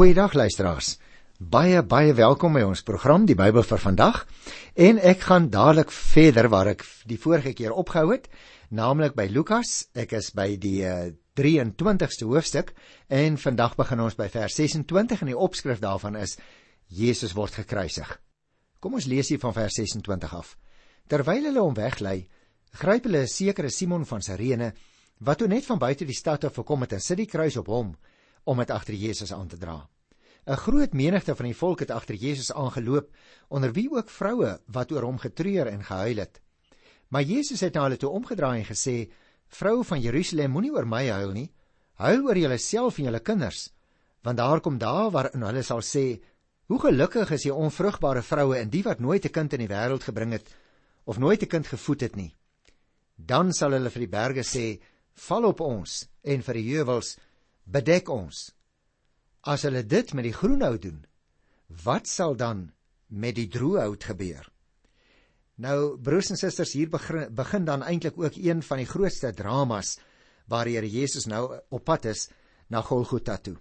Goeiedag 0.00 0.32
luisteraars. 0.32 0.94
Baie 1.36 1.82
baie 1.84 2.14
welkom 2.16 2.54
by 2.56 2.62
ons 2.64 2.80
program 2.88 3.26
Die 3.28 3.34
Bybel 3.36 3.66
vir 3.68 3.80
vandag. 3.82 4.22
En 4.72 4.96
ek 4.96 5.26
gaan 5.28 5.50
dadelik 5.52 5.90
verder 5.92 6.46
waar 6.48 6.70
ek 6.70 6.86
die 7.04 7.18
vorige 7.20 7.52
keer 7.52 7.74
opgehou 7.76 8.14
het, 8.14 8.30
naamlik 8.72 9.12
by 9.12 9.26
Lukas. 9.28 9.90
Ek 9.92 10.14
is 10.16 10.30
by 10.32 10.54
die 10.56 10.86
uh, 10.88 11.10
23ste 11.36 12.24
hoofstuk 12.30 12.72
en 13.12 13.36
vandag 13.42 13.76
begin 13.76 14.00
ons 14.06 14.16
by 14.16 14.30
vers 14.32 14.56
26 14.56 15.20
en 15.20 15.32
die 15.34 15.36
opskrif 15.36 15.84
daarvan 15.84 16.16
is 16.16 16.38
Jesus 16.88 17.36
word 17.36 17.60
gekruisig. 17.60 18.08
Kom 18.80 18.96
ons 18.96 19.04
lees 19.04 19.28
hier 19.28 19.42
van 19.44 19.52
vers 19.52 19.76
26 19.82 20.32
af. 20.32 20.54
Terwyl 21.12 21.50
hulle 21.50 21.60
hom 21.60 21.76
weglei, 21.76 22.22
gryp 22.72 23.04
hulle 23.04 23.26
'n 23.26 23.34
sekere 23.36 23.68
Simon 23.68 24.08
van 24.08 24.24
Sirene 24.24 24.72
wat 25.20 25.44
toe 25.44 25.48
net 25.48 25.68
van 25.68 25.78
buite 25.78 26.08
die 26.08 26.16
stad 26.16 26.48
af 26.48 26.56
gekom 26.56 26.88
het 26.88 26.96
en 26.96 27.04
sit 27.04 27.20
die 27.20 27.28
kruis 27.28 27.60
op 27.60 27.68
hom 27.68 27.92
om 28.44 28.58
dit 28.58 28.70
agter 28.70 28.94
Jesus 28.94 29.32
aan 29.32 29.48
te 29.48 29.58
dra. 29.58 29.88
'n 30.46 30.56
Groot 30.56 30.92
menigte 30.92 31.34
van 31.36 31.46
die 31.46 31.56
volk 31.56 31.80
het 31.80 31.90
agter 31.90 32.14
Jesus 32.14 32.52
aangeloop, 32.52 33.10
onder 33.48 33.72
wie 33.72 33.90
ook 33.90 34.10
vroue 34.10 34.60
wat 34.66 34.92
oor 34.92 35.02
hom 35.02 35.18
getreur 35.18 35.66
en 35.66 35.84
gehuil 35.84 36.16
het. 36.16 36.40
Maar 37.08 37.22
Jesus 37.22 37.60
het 37.60 37.74
na 37.74 37.82
hulle 37.82 37.96
toe 37.96 38.10
omgedraai 38.10 38.60
en 38.60 38.66
gesê: 38.66 39.10
"Vroue 39.46 39.84
van 39.84 40.00
Jerusalem, 40.00 40.50
moenie 40.50 40.72
oor 40.72 40.86
my 40.86 41.08
huil 41.08 41.32
nie, 41.32 41.52
huil 41.94 42.24
oor 42.24 42.38
julleself 42.38 42.98
en 42.98 43.04
julle 43.04 43.20
kinders, 43.20 43.70
want 44.22 44.36
daar 44.36 44.60
kom 44.60 44.78
dae 44.78 45.10
waarin 45.10 45.42
hulle 45.42 45.62
sal 45.62 45.82
sê: 45.82 46.20
Hoe 46.70 46.78
gelukkig 46.80 47.30
is 47.30 47.42
die 47.42 47.54
onvrugbare 47.54 48.22
vroue 48.22 48.56
en 48.56 48.70
die 48.70 48.82
wat 48.82 49.00
nooit 49.00 49.24
'n 49.24 49.32
kind 49.32 49.52
in 49.52 49.58
die 49.58 49.74
wêreld 49.74 50.02
gebring 50.02 50.32
het 50.32 50.54
of 51.04 51.18
nooit 51.18 51.42
'n 51.42 51.46
kind 51.46 51.66
gevoed 51.66 52.00
het 52.00 52.16
nie. 52.16 52.34
Dan 53.16 53.52
sal 53.52 53.72
hulle 53.72 53.90
vir 53.90 54.00
die 54.00 54.14
berge 54.18 54.42
sê: 54.42 54.80
Val 55.14 55.44
op 55.44 55.60
ons 55.60 56.08
en 56.22 56.42
vir 56.42 56.54
die 56.54 56.68
heuwels 56.74 57.18
bedek 57.64 58.08
ons. 58.08 58.50
As 59.40 59.64
hulle 59.64 59.82
dit 59.86 60.12
met 60.14 60.24
die 60.24 60.36
groenhout 60.36 60.82
doen, 60.82 61.04
wat 61.84 62.06
sal 62.06 62.36
dan 62.36 62.70
met 63.08 63.34
die 63.36 63.48
droëhout 63.48 64.04
gebeur? 64.04 64.44
Nou 65.60 65.98
broers 66.00 66.30
en 66.32 66.38
susters, 66.40 66.72
hier 66.72 66.88
begin, 66.88 67.26
begin 67.34 67.66
dan 67.68 67.82
eintlik 67.84 68.18
ook 68.18 68.36
een 68.36 68.62
van 68.64 68.80
die 68.80 68.88
grootste 68.88 69.32
dramas 69.36 69.98
waar 70.48 70.64
die 70.64 70.76
Here 70.78 70.88
Jesus 70.88 71.26
nou 71.28 71.60
op 71.68 71.84
pad 71.84 72.08
is 72.10 72.28
na 72.68 72.80
Golgotha 72.82 73.36
toe. 73.36 73.56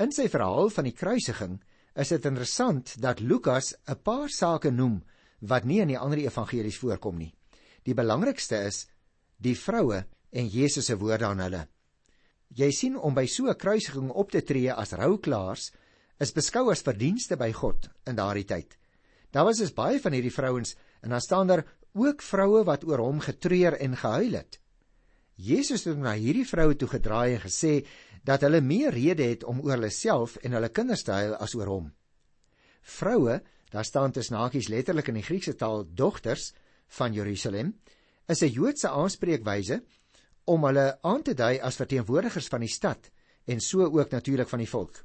In 0.00 0.14
sy 0.16 0.30
verhaal 0.32 0.70
van 0.72 0.88
die 0.88 0.96
kruisiging 0.96 1.58
is 2.00 2.12
dit 2.14 2.24
interessant 2.24 2.94
dat 3.02 3.20
Lukas 3.20 3.74
'n 3.86 4.00
paar 4.02 4.28
sake 4.28 4.70
noem 4.70 5.02
wat 5.40 5.64
nie 5.64 5.80
in 5.80 5.88
die 5.88 5.98
ander 5.98 6.18
evangelies 6.18 6.78
voorkom 6.78 7.18
nie. 7.18 7.34
Die 7.84 7.94
belangrikste 7.94 8.56
is 8.64 8.86
die 9.36 9.56
vroue 9.56 10.04
en 10.30 10.48
Jesus 10.48 10.86
se 10.86 10.96
woorde 10.96 11.26
aan 11.26 11.40
hulle. 11.40 11.68
Jy 12.50 12.70
sien 12.74 12.96
om 12.98 13.14
by 13.14 13.26
so 13.26 13.46
'n 13.46 13.54
kruisiging 13.54 14.10
op 14.10 14.30
te 14.30 14.42
tree 14.42 14.72
as 14.72 14.92
rouklaars 14.92 15.70
is 16.18 16.32
beskou 16.32 16.70
as 16.70 16.82
verdienste 16.82 17.36
by 17.36 17.52
God 17.52 17.88
in 18.06 18.16
daardie 18.16 18.44
tyd. 18.44 18.76
Daar 19.30 19.44
was 19.44 19.58
dus 19.58 19.74
baie 19.74 20.00
van 20.00 20.12
hierdie 20.12 20.34
vrouens 20.34 20.74
en 21.02 21.10
dan 21.10 21.20
staan 21.20 21.46
daar 21.46 21.64
ook 21.94 22.22
vroue 22.22 22.64
wat 22.64 22.84
oor 22.84 22.98
hom 22.98 23.20
getreur 23.20 23.78
en 23.78 23.96
gehuil 23.96 24.32
het. 24.32 24.58
Jesus 25.34 25.84
het 25.84 25.96
na 25.98 26.12
hierdie 26.12 26.46
vroue 26.46 26.76
toe 26.76 26.88
gedraai 26.88 27.34
en 27.34 27.40
gesê 27.40 27.86
dat 28.24 28.40
hulle 28.40 28.60
meer 28.60 28.92
rede 28.92 29.22
het 29.22 29.44
om 29.44 29.60
oor 29.60 29.78
hulle 29.78 29.90
self 29.90 30.36
en 30.42 30.52
hulle 30.52 30.68
kinders 30.68 31.02
te 31.02 31.12
huil 31.12 31.34
as 31.36 31.54
oor 31.54 31.66
hom. 31.66 31.92
Vroue, 32.82 33.40
daar 33.70 33.84
staan 33.84 34.12
tussen 34.12 34.36
hakies 34.36 34.68
letterlik 34.68 35.08
in 35.08 35.14
die 35.14 35.24
Griekse 35.24 35.54
taal 35.54 35.86
dogters 35.86 36.52
van 36.98 37.14
Jerusalem, 37.14 37.78
is 38.28 38.42
'n 38.42 38.52
Joodse 38.52 38.88
aanspreekwyse 38.88 39.82
om 40.50 40.66
hulle 40.66 40.86
aan 41.06 41.22
te 41.22 41.34
dui 41.38 41.58
as 41.62 41.78
verteenwoordigers 41.78 42.48
van 42.50 42.64
die 42.64 42.72
stad 42.72 43.10
en 43.50 43.62
so 43.62 43.86
ook 43.86 44.10
natuurlik 44.10 44.50
van 44.50 44.62
die 44.62 44.70
volk. 44.70 45.02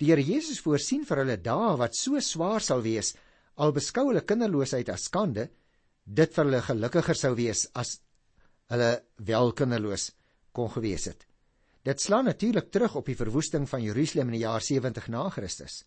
Die 0.00 0.08
Here 0.08 0.24
Jesus 0.24 0.62
voorsien 0.64 1.04
vir 1.04 1.22
hulle 1.22 1.36
dae 1.44 1.74
wat 1.80 1.96
so 1.96 2.20
swaar 2.24 2.64
sal 2.64 2.80
wees, 2.84 3.12
al 3.60 3.74
beskou 3.76 4.06
hulle 4.08 4.24
kinderloosheid 4.24 4.88
as 4.88 5.08
skande, 5.10 5.50
dit 6.04 6.32
vir 6.32 6.46
hulle 6.46 6.62
gelukkiger 6.64 7.18
sou 7.18 7.34
wees 7.36 7.66
as 7.76 7.98
hulle 8.72 8.90
wel 9.28 9.52
kinderloos 9.58 10.10
kon 10.56 10.70
gewees 10.72 11.06
het. 11.10 11.26
Dit 11.84 12.00
slaan 12.00 12.28
natuurlik 12.28 12.70
terug 12.72 12.96
op 12.96 13.06
die 13.08 13.16
verwoesting 13.16 13.68
van 13.68 13.84
Jerusalem 13.84 14.32
in 14.32 14.38
die 14.38 14.44
jaar 14.46 14.64
70 14.64 15.08
na 15.12 15.28
Christus. 15.32 15.82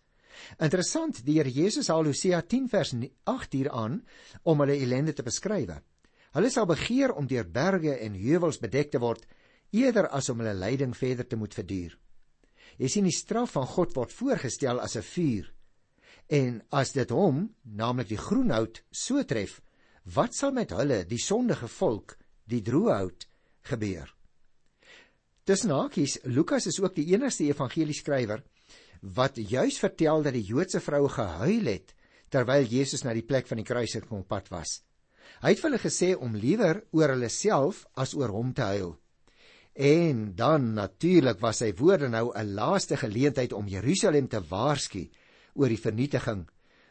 Interessant, 0.58 1.22
die 1.26 1.38
Here 1.40 1.50
Jesus 1.50 1.90
haal 1.94 2.09
Hosea 2.09 2.42
10 2.42 2.70
vers 2.70 2.94
8 3.30 3.53
hier 3.53 3.70
aan 3.72 4.00
om 4.44 4.64
hulle 4.64 4.78
ellende 4.78 5.14
te 5.14 5.26
beskryf. 5.26 5.76
Hulle 6.34 6.50
sal 6.50 6.66
begeer 6.66 7.14
om 7.14 7.28
deur 7.30 7.46
berge 7.46 7.94
en 8.02 8.16
heuwels 8.18 8.58
bedek 8.62 8.92
te 8.94 9.02
word 9.02 9.26
eerder 9.74 10.08
as 10.14 10.30
om 10.34 10.42
hulle 10.42 10.56
lyding 10.58 10.96
verder 10.98 11.28
te 11.28 11.38
moet 11.38 11.54
verduur. 11.54 11.94
Jy 12.82 12.90
sien 12.90 13.06
die 13.06 13.14
straf 13.14 13.54
van 13.58 13.68
God 13.70 13.94
word 13.98 14.14
voorgestel 14.14 14.82
as 14.82 14.96
'n 14.98 15.06
vuur. 15.06 15.54
En 16.30 16.62
as 16.72 16.92
dit 16.94 17.10
hom, 17.10 17.54
naamlik 17.64 18.08
die 18.08 18.18
groenhout, 18.18 18.82
so 18.92 19.24
tref, 19.24 19.62
wat 20.06 20.34
sal 20.34 20.52
met 20.52 20.72
hulle, 20.72 21.06
die 21.06 21.20
sondige 21.20 21.68
volk, 21.68 22.18
die 22.46 22.62
droëhout, 22.62 23.28
gebeur? 23.62 24.10
Tussen 25.44 25.70
hakies, 25.72 26.20
Lukas 26.24 26.68
is 26.68 26.80
ook 26.80 26.96
die 26.96 27.14
enigste 27.14 27.44
evangelieskrywer 27.44 28.44
wat 29.02 29.36
juis 29.36 29.80
vertel 29.80 30.24
dat 30.24 30.34
die 30.34 30.46
Joodse 30.48 30.80
vroue 30.80 31.10
gehuil 31.10 31.66
het 31.68 31.94
terwyl 32.30 32.64
Jesus 32.64 33.04
na 33.04 33.14
die 33.14 33.26
plek 33.28 33.48
van 33.48 33.58
die 33.58 33.68
kruisiging 33.68 34.12
op 34.12 34.28
pad 34.28 34.48
was. 34.50 34.82
Hy 35.44 35.52
het 35.52 35.59
vir 35.59 35.74
hulle 35.74 35.84
gesê 35.84 36.09
om 36.16 36.36
liewer 36.40 36.78
oor 36.96 37.12
hulle 37.12 37.28
self 37.28 37.81
as 38.00 38.14
oor 38.16 38.31
hom 38.31 38.54
te 38.56 38.64
huil. 38.64 38.94
En 39.76 40.30
dan 40.40 40.70
natuurlik 40.78 41.42
was 41.44 41.59
sy 41.59 41.74
woorde 41.76 42.08
nou 42.08 42.31
'n 42.31 42.54
laaste 42.56 42.96
geleentheid 42.96 43.52
om 43.53 43.68
Jerusalem 43.68 44.28
te 44.28 44.40
waarsku 44.40 45.09
oor 45.56 45.68
die 45.68 45.84
vernietiging 45.86 46.48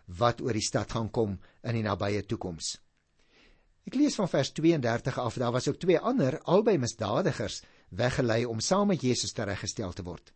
wat 0.07 0.43
oor 0.43 0.53
die 0.53 0.69
stad 0.69 0.93
gaan 0.93 1.11
kom 1.11 1.39
in 1.65 1.75
die 1.75 1.83
nabye 1.83 2.23
toekoms. 2.27 2.77
Ek 3.87 3.95
lees 3.95 4.15
van 4.15 4.29
vers 4.29 4.53
32 4.53 5.19
af, 5.19 5.35
daar 5.35 5.53
was 5.53 5.69
ook 5.69 5.79
twee 5.79 5.99
ander, 5.99 6.39
albei 6.45 6.79
misdadigers, 6.79 7.62
weggelei 7.89 8.45
om 8.45 8.61
saam 8.61 8.89
met 8.89 9.01
Jesus 9.03 9.33
tereggestel 9.33 9.93
te 9.93 10.03
word. 10.03 10.33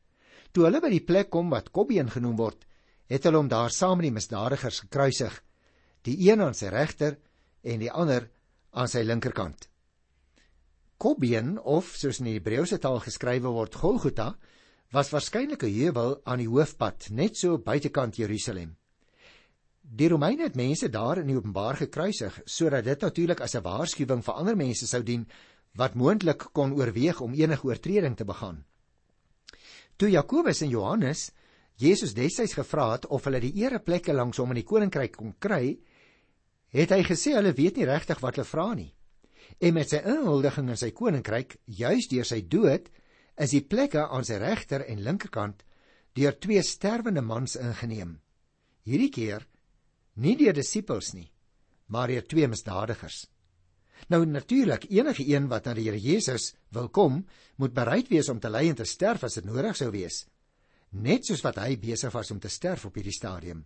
Toe 0.52 0.64
hulle 0.64 0.80
by 0.80 0.90
die 0.90 1.04
plek 1.04 1.30
kom 1.30 1.50
wat 1.50 1.70
Kobbeen 1.70 2.10
genoem 2.10 2.36
word, 2.36 2.66
het 3.06 3.24
hulle 3.24 3.36
hom 3.36 3.48
daar 3.48 3.70
saam 3.70 3.98
met 3.98 4.08
die 4.08 4.16
misdadigers 4.16 4.80
gekruisig, 4.80 5.42
die 6.02 6.30
een 6.30 6.40
aan 6.40 6.54
sy 6.54 6.72
regter 6.72 7.18
en 7.66 7.82
die 7.82 7.90
ander 7.90 8.28
aan 8.76 8.88
sy 8.88 9.02
linkerkant. 9.04 9.68
Kobien 10.96 11.56
of 11.58 11.92
soos 11.98 12.22
in 12.22 12.30
die 12.30 12.36
Hebreëse 12.38 12.78
taal 12.80 13.02
geskrywe 13.04 13.52
word 13.52 13.76
Golgotha 13.76 14.30
was 14.94 15.10
waarskynlik 15.12 15.62
'n 15.64 15.74
heuwel 15.74 16.20
aan 16.24 16.38
die 16.38 16.48
hoofpad 16.48 17.10
net 17.10 17.36
so 17.36 17.58
buitekant 17.58 18.16
Jerusalem. 18.16 18.76
Die 19.82 20.08
Romeine 20.08 20.42
het 20.42 20.56
mense 20.56 20.88
daar 20.88 21.18
in 21.18 21.26
die 21.26 21.36
openbaar 21.36 21.76
gekruisig 21.76 22.40
sodat 22.44 22.84
dit 22.84 23.00
natuurlik 23.00 23.40
as 23.40 23.54
'n 23.54 23.62
waarskuwing 23.62 24.22
vir 24.24 24.34
ander 24.34 24.56
mense 24.56 24.86
sou 24.86 25.02
dien 25.02 25.26
wat 25.74 25.94
moontlik 25.94 26.48
kon 26.52 26.72
oorweeg 26.72 27.20
om 27.20 27.34
enige 27.34 27.66
oortreding 27.66 28.16
te 28.16 28.24
begaan. 28.24 28.64
Toe 29.96 30.10
Jakobus 30.10 30.62
en 30.62 30.68
Johannes 30.68 31.30
Jesus 31.76 32.14
destyds 32.14 32.54
gevra 32.56 32.92
het 32.92 33.06
of 33.06 33.24
hulle 33.28 33.40
die 33.40 33.52
ereplekke 33.60 34.14
langs 34.16 34.38
hom 34.40 34.54
in 34.54 34.62
die 34.62 34.64
koninkryk 34.68 35.16
kon 35.16 35.34
kry, 35.38 35.76
het 36.76 36.92
hy 36.92 37.02
gesê 37.06 37.34
hulle 37.36 37.54
weet 37.56 37.78
nie 37.80 37.88
regtig 37.88 38.20
wat 38.20 38.36
hulle 38.36 38.48
vra 38.48 38.68
nie. 38.76 38.92
En 39.62 39.76
met 39.76 39.90
sy 39.90 40.02
inhuldiging 40.04 40.68
in 40.72 40.80
sy 40.80 40.90
koninkryk, 40.92 41.56
juis 41.64 42.08
deur 42.10 42.26
sy 42.28 42.42
dood, 42.44 42.90
is 43.40 43.52
die 43.52 43.64
plekke 43.64 44.08
aan 44.08 44.26
sy 44.26 44.40
regter 44.40 44.84
en 44.88 45.04
linkerkant 45.04 45.62
deur 46.16 46.36
twee 46.40 46.62
sterwende 46.64 47.22
mans 47.22 47.56
ingeneem. 47.60 48.16
Hierdie 48.88 49.12
keer 49.12 49.46
nie 50.16 50.36
deur 50.40 50.56
disippels 50.56 51.12
nie, 51.14 51.28
maar 51.92 52.08
deur 52.08 52.24
twee 52.24 52.48
misdadigers. 52.48 53.26
Nou 54.12 54.24
natuurlik, 54.28 54.86
enige 54.92 55.24
een 55.24 55.48
wat 55.48 55.66
na 55.66 55.74
die 55.76 55.86
Here 55.88 56.00
Jesus 56.00 56.54
wil 56.72 56.88
kom, 56.88 57.22
moet 57.56 57.74
bereid 57.74 58.10
wees 58.12 58.28
om 58.28 58.40
te 58.40 58.50
ly 58.52 58.66
en 58.68 58.76
te 58.76 58.84
sterf 58.84 59.24
as 59.24 59.38
dit 59.40 59.48
nodig 59.48 59.76
sou 59.76 59.90
wees, 59.92 60.26
net 60.92 61.24
soos 61.26 61.42
wat 61.44 61.60
hy 61.60 61.76
besig 61.80 62.12
was 62.12 62.30
om 62.30 62.40
te 62.40 62.52
sterf 62.52 62.84
op 62.88 62.96
hierdie 62.96 63.16
stadium. 63.16 63.64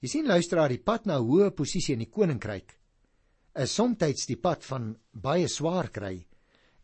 Jy 0.00 0.08
sien 0.08 0.28
luisteraar, 0.28 0.72
die 0.72 0.80
pad 0.80 1.04
na 1.04 1.18
hoë 1.20 1.50
posisie 1.52 1.92
in 1.92 2.00
die 2.00 2.08
koninkryk 2.08 2.72
is 3.60 3.72
soms 3.76 4.24
die 4.24 4.38
pad 4.40 4.62
van 4.64 4.94
baie 5.12 5.48
swaar 5.50 5.90
kry 5.92 6.14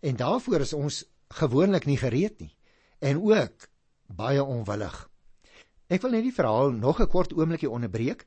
en 0.04 0.18
daarvoor 0.20 0.64
is 0.66 0.74
ons 0.76 0.98
gewoonlik 1.38 1.86
nie 1.88 1.96
gereed 1.96 2.42
nie 2.42 2.52
en 3.00 3.22
ook 3.22 3.68
baie 4.18 4.42
onwillig. 4.42 4.98
Ek 5.88 6.02
wil 6.02 6.12
net 6.12 6.26
die 6.26 6.34
verhaal 6.34 6.74
nog 6.74 7.00
'n 7.00 7.08
kort 7.08 7.32
oombliekie 7.32 7.70
onderbreek 7.70 8.26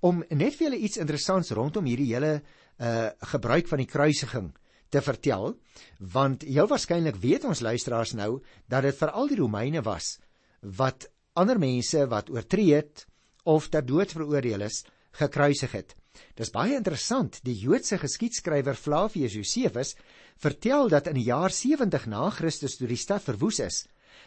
om 0.00 0.24
net 0.30 0.54
vir 0.54 0.70
julle 0.70 0.80
iets 0.88 0.96
interessants 0.96 1.50
rondom 1.50 1.84
hierdie 1.84 2.14
hele 2.14 2.42
uh 2.80 3.10
gebruik 3.20 3.68
van 3.68 3.78
die 3.78 3.92
kruisiging 3.92 4.56
te 4.88 5.02
vertel 5.02 5.58
want 5.98 6.42
heel 6.42 6.66
waarskynlik 6.66 7.20
weet 7.20 7.44
ons 7.44 7.60
luisteraars 7.60 8.14
nou 8.14 8.40
dat 8.68 8.82
dit 8.82 8.96
veral 8.96 9.28
die 9.28 9.36
Romeine 9.36 9.82
was 9.82 10.18
wat 10.62 11.10
ander 11.34 11.58
mense 11.58 12.06
wat 12.06 12.30
oortree 12.30 12.74
het 12.74 13.09
of 13.44 13.68
ter 13.68 13.86
dood 13.86 14.12
veroordeel 14.12 14.66
is, 14.66 14.84
gekruisig 15.18 15.72
het. 15.72 15.96
Dis 16.38 16.52
baie 16.52 16.76
interessant, 16.76 17.40
die 17.46 17.56
Joodse 17.56 17.98
geskiedskrywer 17.98 18.76
Flavius 18.78 19.36
Josephus 19.38 19.94
vertel 20.40 20.88
dat 20.92 21.06
in 21.10 21.18
die 21.18 21.28
jaar 21.28 21.52
70 21.54 22.06
na 22.10 22.28
Christus 22.34 22.76
toe 22.78 22.88
die 22.90 22.98
stad 22.98 23.22
verwoes 23.24 23.60
is, 23.64 23.84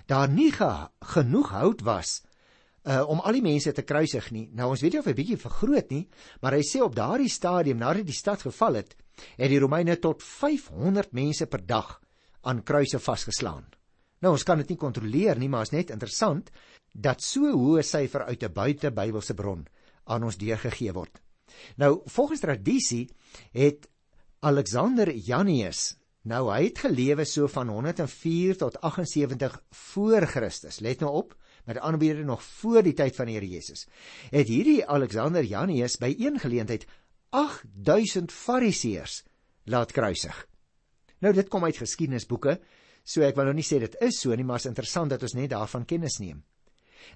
daar 0.07 0.29
nie 0.29 0.51
ge 0.51 0.71
genoeg 1.15 1.51
hout 1.55 1.83
was 1.87 2.21
uh 2.83 3.03
om 3.07 3.21
al 3.23 3.37
die 3.37 3.43
mense 3.45 3.71
te 3.71 3.85
kruisig 3.87 4.25
nie. 4.35 4.49
Nou 4.51 4.73
ons 4.73 4.81
weet 4.83 4.97
nie 4.97 4.99
of 4.99 5.07
hy 5.07 5.15
bietjie 5.15 5.39
vergroot 5.39 5.91
nie, 5.93 6.03
maar 6.43 6.57
hy 6.57 6.63
sê 6.67 6.81
op 6.83 6.95
daardie 6.95 7.31
stadium 7.31 7.79
nadat 7.79 8.07
die 8.07 8.15
stad 8.15 8.43
geval 8.43 8.81
het, 8.81 8.97
het 9.37 9.49
die 9.49 9.59
Romeine 9.63 9.95
tot 10.03 10.23
500 10.23 11.13
mense 11.15 11.47
per 11.47 11.63
dag 11.63 11.95
aan 12.43 12.63
kruise 12.67 12.99
vasgeslaan. 12.99 13.63
Nou 14.23 14.33
ons 14.35 14.43
kan 14.47 14.59
dit 14.59 14.73
nie 14.73 14.79
kontroleer 14.79 15.39
nie, 15.39 15.49
maar 15.51 15.67
is 15.67 15.71
net 15.71 15.91
interessant 15.95 16.51
dat 16.93 17.21
so 17.21 17.51
hoë 17.51 17.83
syfer 17.83 18.23
uit 18.29 18.43
'n 18.43 18.53
buitebybelse 18.53 19.33
bron 19.33 19.65
aan 20.05 20.23
ons 20.23 20.37
deurgegee 20.37 20.93
word. 20.93 21.21
Nou 21.77 22.01
volgens 22.05 22.39
tradisie 22.39 23.09
het 23.51 23.89
Alexander 24.39 25.11
Janneus 25.15 25.97
nou 26.23 26.47
hy 26.51 26.69
het 26.69 26.79
gelewe 26.85 27.25
so 27.25 27.47
van 27.51 27.67
104 27.67 28.57
tot 28.57 28.79
78 28.81 29.63
voor 29.69 30.27
Christus. 30.27 30.79
Let 30.79 30.99
nou 30.99 31.11
op, 31.11 31.35
met 31.65 31.79
aanbiede 31.79 32.23
nog 32.23 32.43
voor 32.43 32.83
die 32.83 32.93
tyd 32.93 33.15
van 33.15 33.25
die 33.25 33.35
Here 33.35 33.49
Jesus. 33.49 33.87
Het 34.31 34.47
hierdie 34.47 34.85
Alexander 34.87 35.43
Janneus 35.43 35.97
by 35.99 36.13
een 36.19 36.39
geleentheid 36.39 36.85
8000 37.29 38.31
fariseërs 38.31 39.23
laat 39.63 39.91
kruisig. 39.91 40.47
Nou 41.19 41.33
dit 41.33 41.47
kom 41.47 41.63
uit 41.63 41.77
geskiedenisboeke, 41.79 42.57
so 43.03 43.23
ek 43.23 43.35
wil 43.35 43.47
nou 43.47 43.55
nie 43.55 43.67
sê 43.67 43.79
dit 43.79 43.95
is 44.03 44.19
so 44.19 44.35
nie, 44.35 44.43
maar 44.47 44.59
is 44.59 44.67
interessant 44.67 45.11
dat 45.11 45.23
ons 45.23 45.35
net 45.35 45.51
daarvan 45.51 45.85
kennis 45.87 46.19
neem. 46.19 46.43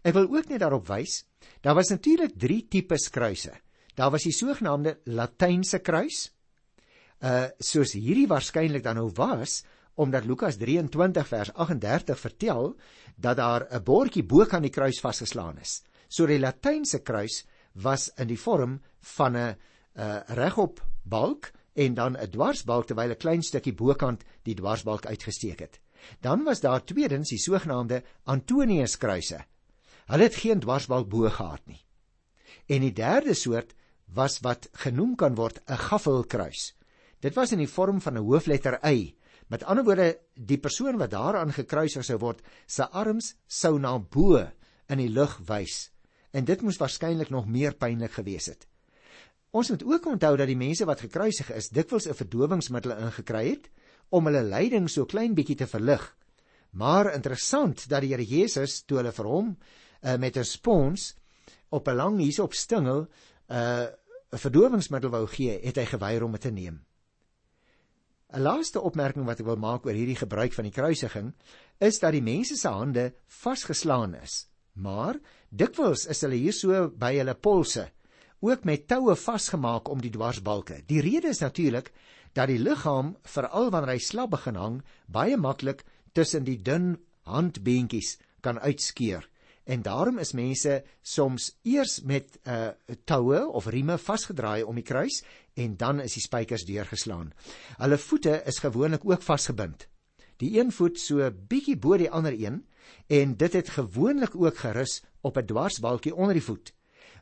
Ek 0.04 0.14
wil 0.14 0.30
ook 0.30 0.50
net 0.50 0.60
daarop 0.60 0.88
wys, 0.88 1.26
daar 1.62 1.76
was 1.76 1.90
natuurlik 1.90 2.38
3 2.40 2.68
tipes 2.68 3.10
kruise. 3.10 3.54
Daar 3.96 4.12
was 4.12 4.24
die 4.24 4.36
sogenaamde 4.36 5.00
Latynse 5.06 5.80
kruis, 5.80 6.32
uh 7.26 7.48
soos 7.60 7.96
hierdie 7.98 8.28
waarskynlik 8.30 8.84
dan 8.84 8.96
nou 8.96 9.10
was, 9.18 9.64
omdat 9.98 10.26
Lukas 10.26 10.58
23 10.62 11.28
vers 11.28 11.54
38 11.54 12.20
vertel 12.20 12.76
dat 13.16 13.38
daar 13.38 13.66
'n 13.72 13.84
bordjie 13.84 14.24
bo 14.24 14.46
kan 14.46 14.62
die 14.62 14.70
kruis 14.70 15.00
vasgeslaan 15.00 15.58
is. 15.58 15.82
So 16.08 16.26
die 16.26 16.40
Latynse 16.40 17.00
kruis 17.00 17.46
was 17.74 18.12
in 18.18 18.28
die 18.28 18.40
vorm 18.40 18.82
van 19.18 19.36
'n 19.36 19.56
uh, 19.96 20.20
regop 20.28 20.82
balk 21.04 21.52
en 21.74 21.94
dan 21.94 22.18
'n 22.18 22.30
dwarsbalk 22.30 22.86
terwyl 22.86 23.10
'n 23.10 23.18
klein 23.18 23.42
stukkie 23.42 23.74
bokant 23.74 24.24
die 24.44 24.56
dwarsbalk 24.56 25.06
uitgesteek 25.06 25.60
het. 25.60 25.80
Dan 26.22 26.44
was 26.44 26.62
daar 26.62 26.84
tweedens 26.84 27.30
die 27.30 27.40
sogenaamde 27.40 28.04
Antonius 28.24 28.98
kruise. 28.98 29.46
Hulle 30.08 30.24
het 30.24 30.40
geen 30.40 30.60
dwarsbalk 30.60 31.10
bo 31.10 31.30
gehad 31.30 31.66
nie. 31.68 31.84
En 32.68 32.82
die 32.82 32.94
derde 32.94 33.34
soort 33.34 33.76
was 34.14 34.40
wat 34.40 34.70
genoem 34.84 35.16
kan 35.16 35.36
word 35.36 35.60
'n 35.68 35.78
gaffelkruis. 35.78 36.74
Dit 37.20 37.36
was 37.36 37.52
in 37.52 37.60
die 37.60 37.70
vorm 37.70 38.02
van 38.02 38.18
'n 38.18 38.24
hoofletter 38.24 38.80
Y 38.84 39.18
Met 39.48 39.64
ander 39.64 39.86
woorde, 39.88 40.08
die 40.36 40.60
persoon 40.60 40.98
wat 41.00 41.14
daaraan 41.14 41.54
gekruisig 41.56 42.04
sou 42.04 42.18
word, 42.20 42.42
se 42.68 42.84
arms 42.92 43.34
sou 43.48 43.78
na 43.80 43.94
bo 44.00 44.42
in 44.92 45.00
die 45.00 45.12
lug 45.12 45.38
wys. 45.48 45.88
En 46.36 46.46
dit 46.46 46.62
moes 46.62 46.80
waarskynlik 46.80 47.32
nog 47.32 47.48
meer 47.48 47.76
pynlik 47.80 48.18
gewees 48.20 48.50
het. 48.52 48.68
Ons 49.56 49.72
moet 49.72 49.86
ook 49.88 50.10
onthou 50.12 50.34
dat 50.38 50.52
die 50.52 50.60
mense 50.60 50.86
wat 50.86 51.06
gekruisig 51.06 51.50
is, 51.56 51.72
dikwels 51.72 52.08
'n 52.08 52.20
verdowingsmiddel 52.20 52.98
ingekry 53.08 53.48
het 53.50 53.70
om 54.10 54.26
hulle 54.28 54.44
lyding 54.44 54.90
so 54.90 55.06
klein 55.06 55.34
bietjie 55.34 55.56
te 55.56 55.68
verlig. 55.68 56.04
Maar 56.72 57.14
interessant 57.14 57.88
dat 57.90 58.02
die 58.02 58.12
Here 58.12 58.26
Jesus 58.26 58.84
toe 58.84 58.98
hulle 58.98 59.12
vir 59.12 59.26
hom 59.26 59.58
uh, 60.02 60.16
met 60.18 60.38
'n 60.38 60.44
spons 60.44 61.16
op 61.70 61.88
'n 61.88 61.96
lang 61.96 62.20
hierop 62.20 62.54
stingel 62.54 63.08
'n 63.50 63.56
uh, 63.56 63.86
verdowingsmiddel 64.30 65.10
wou 65.10 65.28
gee, 65.28 65.60
het 65.64 65.78
hy 65.78 65.86
geweier 65.86 66.24
om 66.24 66.32
dit 66.32 66.42
te 66.42 66.52
neem. 66.52 66.84
'n 68.34 68.42
Laaste 68.42 68.82
opmerking 68.82 69.26
wat 69.26 69.40
ek 69.40 69.46
wil 69.46 69.56
maak 69.56 69.86
oor 69.86 69.96
hierdie 69.96 70.20
gebruik 70.20 70.54
van 70.54 70.68
die 70.68 70.76
kruisiging 70.76 71.34
is 71.80 72.00
dat 72.00 72.12
die 72.12 72.22
mense 72.22 72.56
se 72.56 72.68
hande 72.68 73.14
vasgeslaan 73.28 74.16
is. 74.16 74.48
Maar 74.74 75.20
dikwels 75.50 76.06
is 76.06 76.22
hulle 76.22 76.36
hier 76.36 76.54
so 76.54 76.90
by 76.90 77.14
hulle 77.18 77.36
polse, 77.36 77.88
ook 78.40 78.64
met 78.64 78.88
toue 78.88 79.16
vasgemaak 79.16 79.90
om 79.90 80.02
die 80.02 80.12
dwarsbalke. 80.12 80.84
Die 80.86 81.02
rede 81.02 81.32
is 81.32 81.40
natuurlik 81.40 81.92
dat 82.34 82.52
die 82.52 82.60
liggaam, 82.60 83.16
veral 83.24 83.72
wanneer 83.72 83.96
hy 83.96 84.02
slap 84.04 84.36
begin 84.36 84.60
hang, 84.60 84.82
baie 85.08 85.38
maklik 85.38 85.86
tussen 86.14 86.44
die 86.44 86.60
dun 86.62 86.98
handbeentjies 87.26 88.18
kan 88.42 88.60
uitskeur 88.60 89.26
En 89.68 89.82
daarom 89.82 90.18
is 90.18 90.32
mense 90.32 90.84
soms 91.02 91.50
eers 91.68 92.02
met 92.02 92.40
'n 92.44 92.50
uh, 92.50 92.96
toue 93.04 93.48
of 93.48 93.66
rieme 93.66 93.98
vasgedraai 93.98 94.64
om 94.64 94.76
die 94.76 94.84
kruis 94.84 95.24
en 95.54 95.78
dan 95.78 96.00
is 96.00 96.14
die 96.14 96.22
spykers 96.22 96.64
deurgeslaan. 96.66 97.34
Hulle 97.78 97.98
voete 97.98 98.42
is 98.46 98.60
gewoonlik 98.64 99.04
ook 99.04 99.22
vasgebind. 99.22 99.88
Die 100.38 100.60
een 100.60 100.72
voet 100.72 101.00
so 101.00 101.32
bietjie 101.48 101.78
bo 101.78 101.98
die 101.98 102.12
ander 102.12 102.32
een 102.32 102.64
en 103.08 103.38
dit 103.38 103.54
het 103.54 103.70
gewoonlik 103.70 104.36
ook 104.36 104.58
gerus 104.58 105.04
op 105.22 105.38
'n 105.38 105.46
dwarsbalkie 105.46 106.16
onder 106.16 106.34
die 106.34 106.44
voet. 106.44 106.74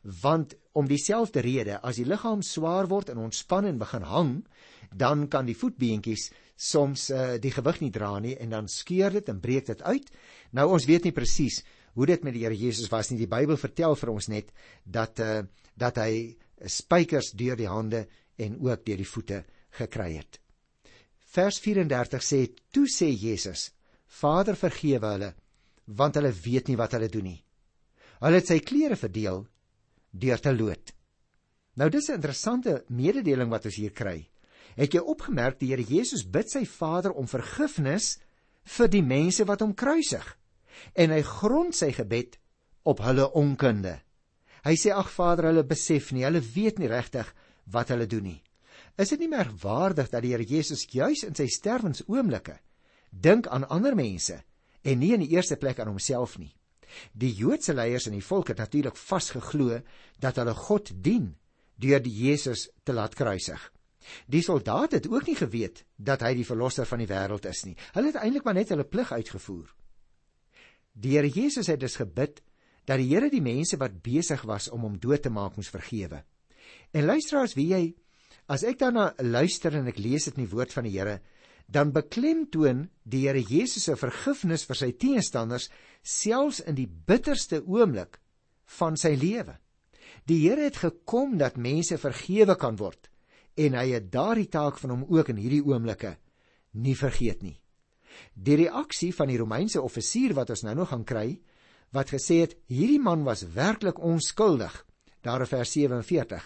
Want 0.02 0.54
om 0.72 0.86
dieselfde 0.86 1.40
rede, 1.40 1.80
as 1.80 1.96
die 1.96 2.06
liggaam 2.06 2.42
swaar 2.42 2.86
word 2.86 3.08
en 3.08 3.18
ontspan 3.18 3.64
en 3.64 3.78
begin 3.78 4.02
hang, 4.02 4.46
dan 4.94 5.28
kan 5.28 5.46
die 5.46 5.56
voetbeentjies 5.56 6.30
soms 6.56 7.10
uh, 7.10 7.34
die 7.40 7.50
gewig 7.50 7.80
nie 7.80 7.90
dra 7.90 8.18
nie 8.18 8.36
en 8.36 8.50
dan 8.50 8.68
skeur 8.68 9.10
dit 9.10 9.28
en 9.28 9.40
breek 9.40 9.66
dit 9.66 9.82
uit. 9.82 10.10
Nou 10.50 10.70
ons 10.70 10.84
weet 10.84 11.02
nie 11.02 11.12
presies 11.12 11.64
hoe 11.96 12.06
dit 12.06 12.24
met 12.24 12.34
die 12.36 12.44
Here 12.44 12.56
Jesus 12.56 12.90
was 12.92 13.10
nie. 13.10 13.18
Die 13.22 13.30
Bybel 13.30 13.56
vertel 13.56 13.96
vir 13.96 14.12
ons 14.12 14.28
net 14.32 14.52
dat 14.84 15.20
uh 15.24 15.44
dat 15.76 15.98
hy 16.00 16.32
spykers 16.72 17.34
deur 17.36 17.56
die 17.56 17.68
hande 17.68 18.06
en 18.40 18.54
ook 18.64 18.84
deur 18.86 18.96
die 18.96 19.08
voete 19.08 19.42
gekry 19.76 20.14
het. 20.14 20.38
Vers 21.36 21.58
34 21.60 22.22
sê: 22.24 22.38
"Toe 22.72 22.86
sê 22.88 23.10
Jesus: 23.12 23.72
Vader, 24.06 24.56
vergewe 24.56 25.10
hulle, 25.12 25.34
want 25.84 26.16
hulle 26.16 26.32
weet 26.32 26.68
nie 26.68 26.78
wat 26.80 26.96
hulle 26.96 27.10
doen 27.12 27.28
nie." 27.28 27.42
Hulle 28.20 28.40
het 28.40 28.48
sy 28.48 28.58
klere 28.64 28.96
verdeel 28.96 29.44
deur 30.12 30.40
te 30.40 30.54
loot. 30.56 30.94
Nou 31.76 31.90
dis 31.90 32.08
'n 32.08 32.14
interessante 32.14 32.84
mededeling 32.88 33.50
wat 33.50 33.66
ons 33.66 33.76
hier 33.76 33.92
kry. 33.92 34.28
Het 34.76 34.94
jy 34.94 35.00
opgemerk 35.00 35.58
die 35.60 35.68
Here 35.68 35.84
Jesus 35.84 36.24
bid 36.24 36.50
sy 36.50 36.64
Vader 36.64 37.12
om 37.12 37.28
vergifnis 37.28 38.18
vir 38.64 38.88
die 38.88 39.02
mense 39.02 39.44
wat 39.44 39.60
hom 39.60 39.74
kruisig? 39.74 40.38
En 40.94 41.14
hy 41.14 41.22
grond 41.26 41.76
sy 41.76 41.92
gebed 41.96 42.38
op 42.86 43.02
hulle 43.04 43.28
onkunde. 43.38 43.96
Hy 44.66 44.74
sê 44.78 44.92
ag 44.94 45.10
Vader, 45.12 45.50
hulle 45.52 45.66
besef 45.66 46.10
nie, 46.12 46.24
hulle 46.26 46.42
weet 46.42 46.80
nie 46.82 46.90
regtig 46.90 47.28
wat 47.70 47.92
hulle 47.94 48.08
doen 48.10 48.26
nie. 48.32 48.42
Is 48.98 49.12
dit 49.12 49.20
nie 49.20 49.30
merkwaardig 49.30 50.08
dat 50.10 50.24
die 50.24 50.32
Here 50.32 50.46
Jesus 50.46 50.86
juis 50.90 51.22
in 51.26 51.36
sy 51.36 51.46
sterwensoomblikke 51.52 52.58
dink 53.10 53.46
aan 53.52 53.66
ander 53.72 53.96
mense 53.96 54.40
en 54.86 55.00
nie 55.00 55.12
in 55.14 55.22
die 55.24 55.34
eerste 55.36 55.58
plek 55.60 55.80
aan 55.80 55.92
homself 55.92 56.38
nie? 56.40 56.52
Die 57.12 57.32
Joodse 57.34 57.74
leiers 57.74 58.06
en 58.08 58.16
die 58.16 58.24
volk 58.24 58.52
het 58.52 58.62
natuurlik 58.62 58.96
vasgeglo 58.96 59.80
dat 60.22 60.38
hulle 60.40 60.54
God 60.56 60.92
dien 61.04 61.34
deur 61.76 62.00
die 62.00 62.14
Jesus 62.14 62.68
te 62.84 62.94
laat 62.96 63.14
kruisig. 63.14 63.60
Die 64.30 64.42
soldate 64.42 65.00
het 65.00 65.08
ook 65.10 65.26
nie 65.26 65.36
geweet 65.36 65.82
dat 65.96 66.22
hy 66.22 66.32
die 66.38 66.46
verlosser 66.46 66.86
van 66.88 67.02
die 67.02 67.10
wêreld 67.10 67.48
is 67.50 67.64
nie. 67.66 67.76
Hulle 67.96 68.12
het 68.12 68.20
eintlik 68.22 68.46
maar 68.46 68.56
net 68.56 68.70
hulle 68.72 68.86
plig 68.88 69.12
uitgevoer. 69.12 69.66
Die 70.96 71.16
Here 71.16 71.28
Jesus 71.28 71.68
het 71.68 71.80
dus 71.80 71.98
gebid 72.00 72.40
dat 72.88 73.00
die 73.02 73.10
Here 73.10 73.28
die 73.30 73.44
mense 73.44 73.76
wat 73.80 74.00
besig 74.04 74.42
was 74.48 74.70
om 74.72 74.86
hom 74.86 74.98
dood 75.00 75.22
te 75.26 75.32
maak 75.32 75.58
moes 75.58 75.70
vergewe. 75.72 76.22
En 76.96 77.04
luisteraars, 77.04 77.56
wie 77.58 77.68
jy 77.74 77.82
as 78.48 78.62
ek 78.64 78.78
daarna 78.80 79.10
luister 79.20 79.74
en 79.74 79.90
ek 79.90 79.98
lees 80.00 80.28
dit 80.28 80.38
in 80.38 80.46
die 80.46 80.52
woord 80.52 80.72
van 80.72 80.86
die 80.86 80.94
Here, 80.94 81.18
dan 81.66 81.92
beklemtoon 81.92 82.86
die 83.04 83.26
Here 83.26 83.42
Jesus 83.42 83.88
se 83.88 83.96
vergifnis 83.98 84.64
vir 84.68 84.78
sy 84.78 84.92
teenstanders 84.96 85.68
selfs 86.06 86.62
in 86.62 86.78
die 86.78 86.88
bitterste 86.88 87.60
oomblik 87.66 88.20
van 88.78 88.96
sy 88.96 89.16
lewe. 89.18 89.58
Die 90.26 90.40
Here 90.46 90.64
het 90.64 90.80
gekom 90.80 91.36
dat 91.38 91.58
mense 91.58 91.98
vergewe 92.00 92.56
kan 92.58 92.78
word 92.80 93.10
en 93.56 93.76
hy 93.76 93.86
het 93.94 94.10
daardie 94.12 94.50
taak 94.52 94.78
van 94.80 94.92
hom 94.92 95.04
ook 95.08 95.30
in 95.32 95.38
hierdie 95.40 95.64
oomblikke 95.64 96.16
nie 96.76 96.96
vergeet 96.96 97.42
nie. 97.42 97.56
Die 98.34 98.56
reaksie 98.56 99.12
van 99.14 99.30
die 99.30 99.38
Romeinse 99.40 99.82
offisier 99.82 100.34
wat 100.36 100.50
ons 100.54 100.64
nou 100.66 100.74
nog 100.78 100.92
gaan 100.92 101.04
kry, 101.04 101.28
wat 101.94 102.12
gesê 102.12 102.42
het 102.44 102.56
hierdie 102.70 103.00
man 103.02 103.24
was 103.24 103.44
werklik 103.54 103.98
onskuldig, 104.02 104.74
daar 105.22 105.42
in 105.44 105.50
vers 105.50 105.72
47, 105.72 106.42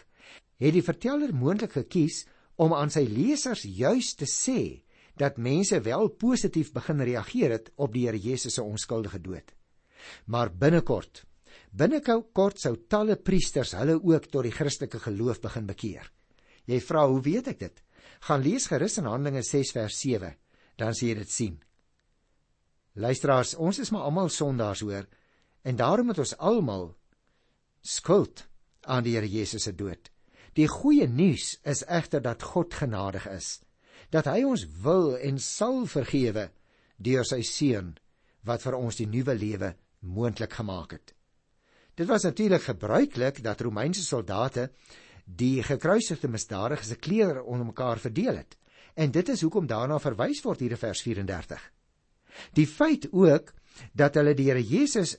het 0.61 0.77
die 0.77 0.85
verteller 0.85 1.33
moontlik 1.35 1.75
gekies 1.79 2.25
om 2.61 2.75
aan 2.77 2.93
sy 2.93 3.07
lesers 3.09 3.65
juis 3.65 4.15
te 4.21 4.29
sê 4.29 4.83
dat 5.21 5.41
mense 5.41 5.81
wel 5.85 6.09
positief 6.21 6.73
begin 6.73 7.03
reageer 7.05 7.57
het 7.57 7.73
op 7.77 7.93
die 7.93 8.07
Here 8.07 8.21
Jesus 8.21 8.57
se 8.57 8.63
onskuldige 8.63 9.21
dood. 9.21 9.53
Maar 10.27 10.53
binnekort, 10.53 11.25
binnekort 11.77 12.61
sou 12.61 12.77
talle 12.89 13.17
priesters 13.17 13.75
hulle 13.77 13.99
ook 14.01 14.31
tot 14.33 14.47
die 14.49 14.55
Christelike 14.55 15.01
geloof 15.05 15.43
begin 15.45 15.67
bekeer. 15.69 16.07
Jy 16.69 16.81
vra, 16.85 17.07
hoe 17.09 17.21
weet 17.25 17.53
ek 17.53 17.61
dit? 17.61 17.83
Gaan 18.29 18.45
lees 18.45 18.69
gerus 18.69 18.99
in 19.01 19.09
Handelinge 19.09 19.43
6 19.45 19.73
vers 19.77 20.01
7 20.01 20.37
dan 20.81 20.97
sien 20.97 21.13
jy 21.13 21.17
dit 21.21 21.33
sien. 21.33 21.59
Luisteraars, 23.01 23.55
ons 23.55 23.79
is 23.79 23.91
maar 23.95 24.09
almal 24.09 24.31
sondaars 24.33 24.83
hoor 24.87 25.07
en 25.63 25.77
daarom 25.77 26.09
het 26.11 26.19
ons 26.19 26.37
almal 26.39 26.89
skuld 27.81 28.47
aan 28.89 29.05
die 29.05 29.15
Here 29.17 29.29
Jesus 29.29 29.69
se 29.69 29.75
dood. 29.77 30.11
Die 30.57 30.67
goeie 30.69 31.07
nuus 31.07 31.59
is 31.63 31.85
egter 31.87 32.23
dat 32.25 32.43
God 32.43 32.75
genadig 32.75 33.29
is, 33.31 33.61
dat 34.11 34.27
hy 34.27 34.43
ons 34.49 34.67
wil 34.83 35.15
en 35.17 35.39
sal 35.39 35.85
vergewe 35.87 36.49
deur 36.99 37.25
sy 37.29 37.43
seun 37.47 37.95
wat 38.49 38.65
vir 38.65 38.77
ons 38.77 38.99
die 38.99 39.09
nuwe 39.09 39.37
lewe 39.37 39.75
moontlik 40.01 40.57
gemaak 40.59 40.97
het. 40.97 41.15
Dit 41.95 42.09
was 42.09 42.25
natuurlik 42.25 42.65
gebruiklik 42.65 43.43
dat 43.45 43.61
Romeinse 43.61 44.03
soldate 44.03 44.71
die 45.25 45.63
gekruisigde 45.63 46.29
misdadigers 46.29 46.89
se 46.89 46.97
klere 46.97 47.43
onder 47.43 47.69
mekaar 47.69 48.01
verdeel 48.01 48.41
het. 48.41 48.57
En 48.95 49.11
dit 49.11 49.29
is 49.29 49.43
hoekom 49.43 49.67
daarna 49.67 49.99
verwys 49.99 50.43
word 50.43 50.61
hier 50.61 50.75
in 50.77 50.81
vers 50.81 51.03
34. 51.03 51.61
Die 52.55 52.67
feit 52.67 53.09
ook 53.13 53.53
dat 53.97 54.15
hulle 54.15 54.35
die 54.35 54.49
Here 54.51 54.63
Jesus 54.63 55.17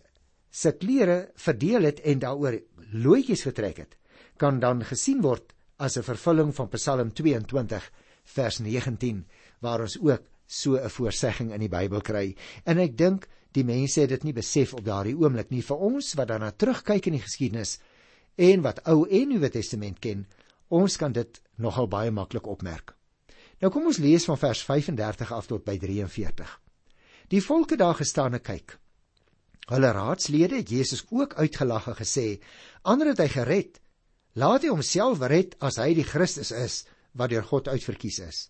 se 0.52 0.74
klere 0.76 1.32
verdeel 1.40 1.88
het 1.88 2.02
en 2.04 2.20
daaroor 2.20 2.60
loetjies 2.92 3.46
getrek 3.48 3.78
het, 3.78 3.96
kan 4.38 4.60
dan 4.60 4.84
gesien 4.84 5.22
word 5.24 5.54
as 5.78 5.98
'n 5.98 6.04
vervulling 6.04 6.56
van 6.56 6.70
Psalm 6.70 7.14
22 7.14 7.92
vers 8.24 8.60
19 8.60 9.26
waar 9.60 9.82
ons 9.82 9.98
ook 10.00 10.24
so 10.46 10.76
'n 10.76 10.90
voorsegging 10.90 11.54
in 11.54 11.60
die 11.60 11.70
Bybel 11.70 12.02
kry. 12.02 12.36
En 12.66 12.78
ek 12.78 12.98
dink 12.98 13.28
die 13.52 13.64
mense 13.64 14.02
het 14.02 14.10
dit 14.10 14.24
nie 14.24 14.34
besef 14.34 14.74
op 14.74 14.86
daardie 14.86 15.16
oomblik 15.16 15.50
nie 15.50 15.62
vir 15.62 15.78
ons 15.78 16.14
wat 16.14 16.28
daarna 16.28 16.52
terugkyk 16.52 17.06
in 17.06 17.14
die 17.14 17.26
geskiedenis 17.26 17.80
en 18.36 18.62
wat 18.62 18.80
Ou 18.88 19.08
en 19.10 19.28
Nuwe 19.28 19.50
Testament 19.50 20.00
ken, 20.00 20.28
ons 20.70 20.98
kan 20.98 21.12
dit 21.12 21.42
nogal 21.56 21.88
baie 21.88 22.12
maklik 22.12 22.48
opmerk. 22.48 22.96
Nou 23.62 23.70
kom 23.70 23.86
ons 23.92 24.00
lees 24.02 24.24
van 24.26 24.40
vers 24.42 24.64
35 24.66 25.32
af 25.38 25.46
tot 25.50 25.66
by 25.66 25.76
43. 25.78 26.54
Die 27.30 27.42
volke 27.46 27.78
daar 27.78 27.96
gestaan 28.00 28.34
en 28.34 28.42
kyk. 28.42 28.74
Hulle 29.70 29.92
raadslede 29.94 30.58
het 30.64 30.72
Jesus 30.74 31.06
ook 31.10 31.36
uitgelag 31.38 31.88
en 31.88 31.96
gesê: 31.96 32.42
"Ander 32.82 33.14
het 33.14 33.22
hy 33.22 33.28
gered. 33.28 33.80
Laat 34.34 34.66
hy 34.66 34.74
homself 34.74 35.22
red 35.22 35.56
as 35.60 35.78
hy 35.78 35.94
die 35.94 36.08
Christus 36.08 36.52
is 36.52 36.86
wat 37.14 37.30
deur 37.30 37.44
God 37.44 37.68
uitverkies 37.68 38.20
is." 38.20 38.50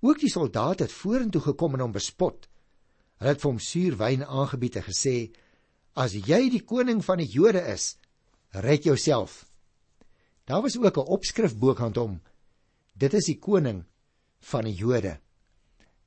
Ook 0.00 0.20
die 0.20 0.30
soldate 0.30 0.86
het 0.86 0.92
vorentoe 0.92 1.42
gekom 1.42 1.74
en 1.74 1.80
hom 1.80 1.92
bespot. 1.92 2.48
Hulle 3.18 3.34
het 3.34 3.42
vir 3.42 3.50
hom 3.50 3.58
suurwyn 3.58 4.24
aangebied 4.24 4.76
en 4.76 4.86
gesê: 4.86 5.34
"As 5.94 6.14
jy 6.14 6.50
die 6.50 6.64
koning 6.64 7.04
van 7.04 7.18
die 7.18 7.28
Jode 7.28 7.66
is, 7.66 7.96
red 8.50 8.84
jouself." 8.84 9.44
Daar 10.46 10.62
was 10.62 10.78
ook 10.78 10.96
'n 10.96 11.12
opskrif 11.18 11.56
bokant 11.56 11.96
hom. 11.96 12.22
Dit 12.94 13.14
is 13.14 13.24
die 13.24 13.38
koning 13.38 13.89
van 14.40 14.64
die 14.64 14.74
Jode. 14.74 15.18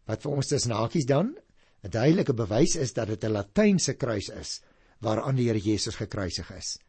Wat 0.09 0.23
vir 0.23 0.31
ons 0.31 0.49
dis 0.51 0.65
nakies 0.67 1.05
dan 1.05 1.35
'n 1.83 1.89
duidelike 1.89 2.33
bewys 2.33 2.75
is 2.75 2.93
dat 2.93 3.07
dit 3.07 3.23
'n 3.23 3.31
latynse 3.31 3.93
kruis 3.93 4.29
is 4.29 4.61
waaraan 4.99 5.35
die 5.35 5.47
Here 5.47 5.59
Jesus 5.59 5.95
gekruisig 5.95 6.51
is. 6.51 6.79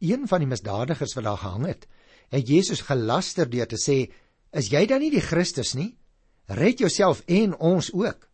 Een 0.00 0.28
van 0.28 0.40
die 0.40 0.48
misdadigers 0.48 1.14
wat 1.14 1.24
daar 1.24 1.38
gehang 1.38 1.66
het, 1.66 1.86
het 2.28 2.48
Jesus 2.48 2.80
gelaster 2.80 3.50
deur 3.50 3.66
te 3.66 3.76
sê: 3.76 4.12
"Is 4.52 4.68
jy 4.68 4.86
dan 4.86 5.00
nie 5.00 5.10
die 5.10 5.20
Christus 5.20 5.74
nie? 5.74 5.98
Red 6.46 6.78
jouself 6.78 7.22
en 7.26 7.56
ons 7.56 7.92
ook." 7.92 8.28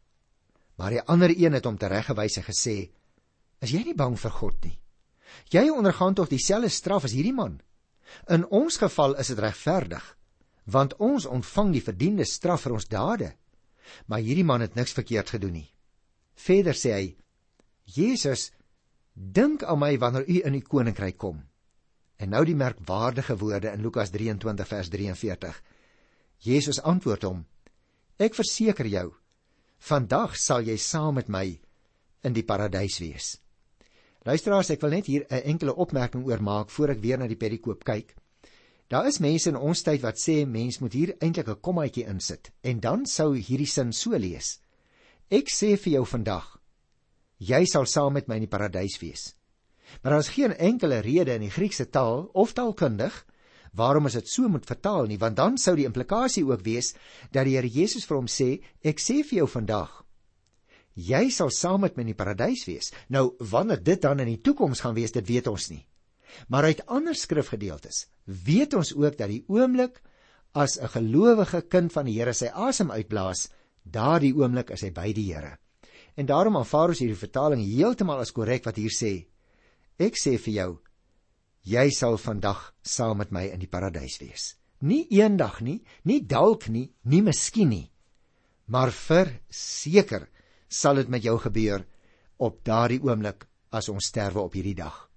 Maar 0.76 0.90
die 0.90 1.02
ander 1.02 1.30
een 1.36 1.52
het 1.52 1.64
hom 1.64 1.76
tereggewys 1.76 2.36
en 2.36 2.42
gesê: 2.42 2.90
"Is 3.60 3.70
jy 3.70 3.84
nie 3.84 3.94
bang 3.94 4.18
vir 4.18 4.30
God 4.30 4.64
nie? 4.64 4.80
Jy 5.50 5.68
ondergaan 5.70 6.14
tog 6.14 6.28
dieselfde 6.28 6.68
straf 6.68 7.04
as 7.04 7.12
hierdie 7.12 7.34
man. 7.34 7.60
In 8.28 8.46
ons 8.46 8.76
geval 8.76 9.16
is 9.22 9.30
dit 9.32 9.38
regverdig, 9.38 10.16
want 10.64 10.96
ons 10.98 11.26
ontvang 11.26 11.72
die 11.72 11.84
verdiende 11.84 12.24
straf 12.24 12.62
vir 12.62 12.72
ons 12.72 12.88
dade." 12.88 13.32
Maar 14.06 14.20
hierdie 14.20 14.44
man 14.44 14.60
het 14.60 14.74
niks 14.74 14.92
verkeerd 14.92 15.30
gedoen 15.30 15.52
nie. 15.52 15.70
Verder 16.34 16.74
sê 16.74 16.92
hy: 16.94 17.06
Jesus, 17.84 18.50
dink 19.14 19.64
aan 19.64 19.80
my 19.80 19.96
wanneer 19.98 20.28
u 20.28 20.40
in 20.46 20.56
die 20.56 20.64
koninkryk 20.64 21.18
kom. 21.18 21.42
En 22.20 22.30
nou 22.34 22.44
die 22.44 22.56
merkwaardige 22.56 23.36
woorde 23.40 23.72
in 23.72 23.82
Lukas 23.82 24.12
23 24.12 24.68
vers 24.68 24.88
43. 24.92 25.62
Jesus 26.38 26.80
antwoord 26.80 27.24
hom: 27.24 27.44
Ek 28.20 28.36
verseker 28.36 28.86
jou, 28.86 29.08
vandag 29.80 30.36
sal 30.36 30.64
jy 30.64 30.76
saam 30.76 31.16
met 31.16 31.28
my 31.28 31.46
in 32.24 32.36
die 32.36 32.44
paradys 32.44 32.98
wees. 33.00 33.38
Luisteraars, 34.28 34.70
ek 34.74 34.82
wil 34.84 34.92
net 34.92 35.06
hier 35.06 35.24
'n 35.30 35.42
enkele 35.52 35.74
opmerking 35.74 36.24
oor 36.26 36.42
maak 36.42 36.70
voor 36.70 36.90
ek 36.90 37.00
weer 37.00 37.18
na 37.18 37.26
die 37.26 37.40
perikoop 37.40 37.84
kyk. 37.84 38.14
Daar 38.90 39.06
is 39.06 39.20
mense 39.22 39.46
in 39.46 39.54
ons 39.54 39.84
tyd 39.86 40.02
wat 40.02 40.18
sê 40.18 40.40
mens 40.50 40.80
moet 40.82 40.94
hier 40.98 41.10
eintlik 41.22 41.48
'n 41.48 41.60
kommaatjie 41.62 42.08
insit 42.10 42.50
en 42.60 42.80
dan 42.80 43.06
sou 43.06 43.36
hierdie 43.36 43.70
sin 43.70 43.92
so 43.92 44.18
lees. 44.18 44.58
Ek 45.30 45.46
sê 45.46 45.76
vir 45.78 45.92
jou 45.92 46.04
vandag, 46.06 46.58
jy 47.38 47.66
sal 47.66 47.86
saam 47.86 48.12
met 48.12 48.26
my 48.26 48.34
in 48.34 48.48
die 48.48 48.50
paradys 48.56 48.98
wees. 48.98 49.36
Maar 50.02 50.12
daar 50.12 50.20
is 50.20 50.34
geen 50.34 50.56
enkele 50.56 50.98
rede 50.98 51.34
in 51.34 51.40
die 51.40 51.50
Griekse 51.50 51.90
taal 51.90 52.30
of 52.34 52.52
taalkundig 52.52 53.26
waarom 53.72 54.06
as 54.06 54.12
dit 54.12 54.28
so 54.28 54.48
moet 54.48 54.66
vertaal 54.66 55.06
nie, 55.06 55.18
want 55.18 55.36
dan 55.36 55.58
sou 55.58 55.76
die 55.76 55.86
implikasie 55.86 56.44
ook 56.44 56.64
wees 56.64 56.94
dat 57.30 57.44
die 57.44 57.54
Here 57.54 57.68
Jesus 57.68 58.04
vir 58.04 58.16
hom 58.16 58.26
sê, 58.26 58.60
ek 58.82 58.98
sê 58.98 59.22
vir 59.22 59.38
jou 59.38 59.46
vandag, 59.46 60.04
jy 60.94 61.30
sal 61.30 61.50
saam 61.50 61.80
met 61.80 61.96
my 61.96 62.02
in 62.02 62.06
die 62.06 62.18
paradys 62.18 62.66
wees. 62.66 62.92
Nou 63.08 63.36
wanneer 63.38 63.82
dit 63.82 64.02
dan 64.02 64.18
in 64.18 64.26
die 64.26 64.42
toekoms 64.42 64.80
gaan 64.80 64.94
wees, 64.94 65.12
dit 65.12 65.26
weet 65.26 65.46
ons 65.46 65.70
nie. 65.70 65.86
Maar 66.48 66.70
uit 66.70 66.86
ander 66.86 67.14
skrifgedeeltes 67.14 68.06
weet 68.24 68.74
ons 68.74 68.94
ook 68.94 69.16
dat 69.18 69.28
die 69.28 69.44
oomblik 69.48 70.02
as 70.52 70.78
'n 70.80 70.88
gelowige 70.88 71.62
kind 71.62 71.92
van 71.92 72.04
die 72.04 72.18
Here 72.18 72.32
sy 72.32 72.46
asem 72.46 72.90
uitblaas, 72.90 73.48
daardie 73.82 74.34
oomblik 74.34 74.70
is 74.70 74.82
hy 74.82 74.90
by 74.90 75.12
die 75.12 75.32
Here. 75.32 75.58
En 76.16 76.26
daarom 76.26 76.56
aanvaar 76.56 76.88
ons 76.88 76.98
hierdie 76.98 77.16
vertaling 77.16 77.62
heeltemal 77.62 78.18
as 78.18 78.32
korrek 78.32 78.64
wat 78.64 78.76
hier 78.76 78.90
sê: 78.90 79.26
Ek 79.98 80.16
sê 80.16 80.38
vir 80.38 80.54
jou, 80.54 80.80
jy 81.62 81.90
sal 81.90 82.18
vandag 82.18 82.74
saam 82.82 83.18
met 83.18 83.30
my 83.30 83.44
in 83.52 83.60
die 83.60 83.68
paradys 83.68 84.18
wees. 84.20 84.56
Nie 84.80 85.06
eendag 85.10 85.60
nie, 85.60 85.82
nie 86.04 86.20
dalk 86.26 86.68
nie, 86.68 86.92
nie 87.04 87.22
miskien 87.22 87.68
nie, 87.68 87.90
maar 88.66 88.90
verseker 88.90 90.28
sal 90.68 90.94
dit 90.94 91.08
met 91.08 91.22
jou 91.22 91.38
gebeur 91.38 91.84
op 92.38 92.64
daardie 92.64 93.00
oomblik 93.02 93.46
as 93.70 93.88
ons 93.88 94.06
sterwe 94.06 94.40
op 94.40 94.54
hierdie 94.54 94.74
dag. 94.78 95.09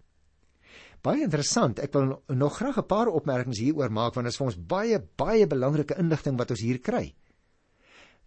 Baie 1.03 1.25
interessant. 1.25 1.81
Ek 1.83 1.91
wil 1.97 2.13
nog 2.31 2.57
graag 2.57 2.77
'n 2.79 2.87
paar 2.87 3.07
opmerkings 3.07 3.59
hieroor 3.59 3.91
maak 3.91 4.15
want 4.15 4.25
dit 4.25 4.33
is 4.33 4.37
vir 4.37 4.47
ons 4.47 4.59
baie 4.67 4.99
baie 5.17 5.47
belangrike 5.47 5.97
inligting 5.99 6.37
wat 6.37 6.51
ons 6.51 6.61
hier 6.61 6.79
kry. 6.79 7.13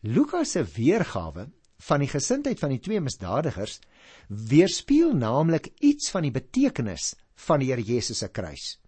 Lukas 0.03 0.51
se 0.51 0.63
weergawe 0.63 1.49
van 1.89 2.01
die 2.01 2.09
gesindheid 2.09 2.59
van 2.59 2.71
die 2.71 2.81
twee 2.81 3.01
misdadigers 3.01 3.81
weerspieël 4.29 5.15
naamlik 5.17 5.73
iets 5.81 6.11
van 6.11 6.23
die 6.23 6.31
betekenis 6.31 7.15
van 7.47 7.61
die 7.61 7.71
Here 7.73 7.83
Jesus 7.83 8.19
se 8.19 8.29
kruis. 8.29 8.79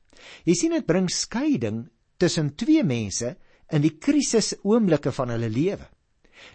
Jy 0.44 0.54
sien 0.54 0.70
dit 0.70 0.86
bring 0.86 1.08
skeiding 1.08 1.88
tussen 2.18 2.54
twee 2.56 2.84
mense 2.84 3.36
in 3.72 3.82
die 3.82 3.96
krisis 3.98 4.54
oomblikke 4.64 5.12
van 5.12 5.30
hulle 5.30 5.48
lewe. 5.48 5.88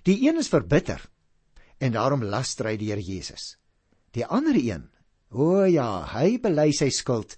Die 0.03 0.21
een 0.27 0.37
is 0.37 0.49
verbitter 0.49 1.01
en 1.79 1.93
daarom 1.93 2.23
laster 2.23 2.69
hy 2.69 2.77
die 2.77 2.91
Here 2.91 3.01
Jesus. 3.01 3.57
Die 4.13 4.25
ander 4.25 4.55
een 4.55 4.89
O 5.33 5.65
ja, 5.65 6.05
hy 6.13 6.37
bely 6.37 6.69
sy 6.77 6.91
skuld 6.93 7.33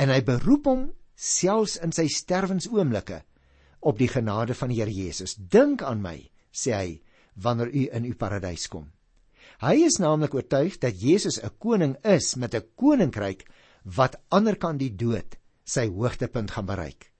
en 0.00 0.08
hy 0.08 0.22
beroep 0.24 0.68
hom 0.70 0.84
selfs 1.18 1.76
in 1.84 1.92
sy 1.92 2.06
sterwensoomblikke 2.08 3.20
op 3.88 3.98
die 3.98 4.08
genade 4.08 4.56
van 4.56 4.72
die 4.72 4.78
Here 4.80 4.92
Jesus. 4.92 5.36
Dink 5.36 5.82
aan 5.84 6.00
my, 6.02 6.16
sê 6.52 6.72
hy, 6.74 6.88
wanneer 7.36 7.68
u 7.68 7.84
in 7.94 8.06
u 8.08 8.14
paradys 8.18 8.66
kom. 8.72 8.88
Hy 9.60 9.74
is 9.84 9.98
naamlik 9.98 10.34
oortuig 10.34 10.78
dat 10.78 11.02
Jesus 11.02 11.38
'n 11.42 11.50
koning 11.58 11.96
is 12.04 12.36
met 12.36 12.54
'n 12.54 12.66
koninkryk 12.76 13.44
wat 13.84 14.20
ander 14.30 14.56
kan 14.56 14.78
die 14.78 14.94
dood 14.96 15.36
sy 15.64 15.88
hoogtepunt 15.88 16.50
gaan 16.50 16.66
bereik. 16.66 17.12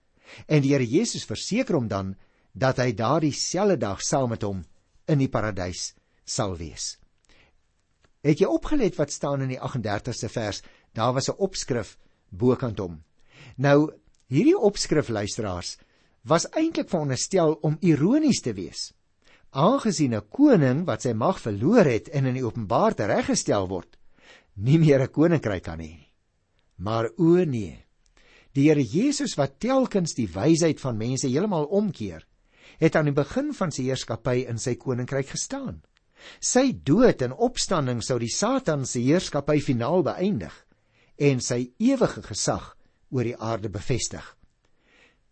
En 0.46 0.62
die 0.62 0.72
Here 0.72 0.86
Jesus 0.86 1.24
verseker 1.24 1.74
hom 1.74 1.88
dan 1.88 2.16
dat 2.52 2.78
hy 2.78 2.92
daardie 2.92 3.32
selfde 3.32 3.76
dag 3.76 4.00
saam 4.02 4.30
met 4.30 4.42
hom 4.42 4.64
in 5.06 5.18
die 5.18 5.28
paradys 5.28 5.94
sal 6.24 6.56
wees. 6.56 6.98
Het 8.26 8.40
jy 8.42 8.48
opgelet 8.50 8.96
wat 8.98 9.12
staan 9.14 9.42
in 9.44 9.52
die 9.52 9.60
38ste 9.60 10.28
vers? 10.32 10.62
Daar 10.92 11.14
was 11.14 11.28
'n 11.28 11.38
opskrif 11.38 11.98
bokant 12.28 12.78
hom. 12.78 13.04
Nou, 13.56 13.92
hierdie 14.26 14.58
opskrif 14.58 15.08
luisteraars 15.08 15.78
was 16.22 16.48
eintlik 16.50 16.88
veronderstel 16.88 17.52
om 17.62 17.76
ironies 17.80 18.40
te 18.40 18.52
wees. 18.52 18.92
Aangesien 19.50 20.14
'n 20.14 20.28
koning 20.28 20.84
wat 20.86 21.02
sy 21.02 21.12
mag 21.12 21.40
verloor 21.40 21.84
het 21.84 22.08
en 22.08 22.26
in 22.26 22.34
die 22.34 22.44
openbaar 22.44 22.94
tereggestel 22.94 23.68
word, 23.68 23.98
nie 24.54 24.78
meer 24.78 25.00
'n 25.00 25.12
koninkryk 25.12 25.62
kan 25.62 25.78
hê 25.78 25.88
nie. 25.96 26.12
Maar 26.76 27.10
o 27.16 27.44
nee. 27.44 27.84
Die 28.52 28.68
Here 28.68 28.82
Jesus 28.82 29.34
wat 29.34 29.60
telkens 29.60 30.14
die 30.14 30.28
wysheid 30.28 30.80
van 30.80 30.96
mense 30.96 31.28
heeltemal 31.28 31.64
omkeer, 31.64 32.26
het 32.78 32.96
aan 32.96 33.04
die 33.04 33.14
begin 33.14 33.52
van 33.54 33.70
sy 33.70 33.82
heerskappy 33.82 34.46
in 34.48 34.58
sy 34.58 34.74
koninkryk 34.74 35.28
gestaan. 35.28 35.82
Sy 36.40 36.72
dood 36.72 37.22
en 37.22 37.34
opstanding 37.34 38.02
sou 38.04 38.18
die 38.18 38.32
Satan 38.32 38.86
se 38.86 39.02
heerskappy 39.02 39.60
finaal 39.64 40.04
beëindig 40.06 40.54
en 41.18 41.40
sy 41.42 41.72
ewige 41.82 42.22
gesag 42.22 42.74
oor 43.10 43.26
die 43.26 43.36
aarde 43.36 43.70
bevestig. 43.72 44.22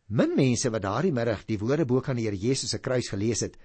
Min 0.09 0.35
mense 0.39 0.71
wat 0.71 0.85
daardie 0.85 1.15
middag 1.15 1.45
die 1.47 1.59
woorde 1.59 1.87
bo 1.87 2.01
kan 2.01 2.19
die 2.19 2.27
Here 2.27 2.39
Jesus 2.39 2.71
se 2.75 2.79
kruis 2.79 3.11
gelees 3.11 3.43
het, 3.43 3.57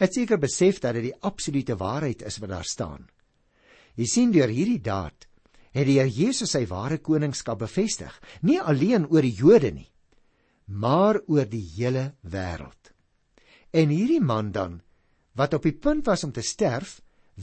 het 0.00 0.14
seker 0.14 0.38
besef 0.38 0.80
dat 0.80 0.96
dit 0.96 1.10
die 1.10 1.18
absolute 1.26 1.76
waarheid 1.78 2.22
is 2.26 2.38
wat 2.40 2.52
daar 2.54 2.68
staan. 2.68 3.08
Jy 3.98 4.06
sien 4.06 4.30
deur 4.32 4.48
hierdie 4.48 4.80
daad 4.82 5.26
het 5.74 5.86
die 5.86 5.98
Here 5.98 6.10
Jesus 6.10 6.54
sy 6.54 6.64
ware 6.70 6.98
koningskap 6.98 7.60
bevestig, 7.62 8.12
nie 8.42 8.58
alleen 8.58 9.06
oor 9.10 9.22
die 9.22 9.34
Jode 9.34 9.70
nie, 9.74 9.90
maar 10.66 11.20
oor 11.26 11.46
die 11.46 11.62
hele 11.76 12.12
wêreld. 12.22 12.94
En 13.70 13.90
hierdie 13.90 14.22
man 14.22 14.50
dan 14.54 14.80
wat 15.40 15.56
op 15.56 15.64
die 15.64 15.76
punt 15.76 16.06
was 16.06 16.24
om 16.26 16.32
te 16.36 16.44
sterf, 16.44 16.98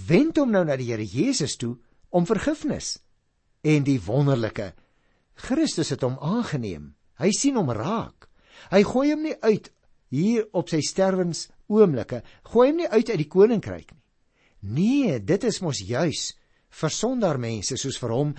wend 0.08 0.38
hom 0.38 0.54
nou 0.54 0.64
na 0.68 0.78
die 0.78 0.92
Here 0.92 1.06
Jesus 1.06 1.58
toe 1.58 1.76
om 2.14 2.28
vergifnis. 2.30 2.98
En 3.66 3.84
die 3.84 4.00
wonderlike 4.06 4.74
Christus 5.38 5.92
het 5.94 6.06
hom 6.06 6.18
aangeneem. 6.22 6.94
Hy 7.18 7.32
sien 7.34 7.58
hom 7.58 7.74
raak. 7.74 8.30
Hy 8.72 8.82
gooi 8.86 9.12
hom 9.12 9.26
nie 9.26 9.36
uit 9.42 9.72
hier 10.14 10.46
op 10.56 10.70
sy 10.70 10.80
sterwens 10.86 11.48
oomblikke. 11.70 12.24
Gooi 12.48 12.70
hom 12.72 12.84
nie 12.84 12.90
uit 12.90 13.10
uit 13.10 13.22
die 13.22 13.32
koninkryk 13.32 13.92
nie. 13.92 14.04
Nee, 14.60 15.20
dit 15.22 15.44
is 15.46 15.62
mos 15.62 15.80
juis 15.86 16.32
vir 16.82 16.94
sondaar 16.94 17.38
mense 17.40 17.78
soos 17.78 18.00
vir 18.02 18.14
hom 18.14 18.34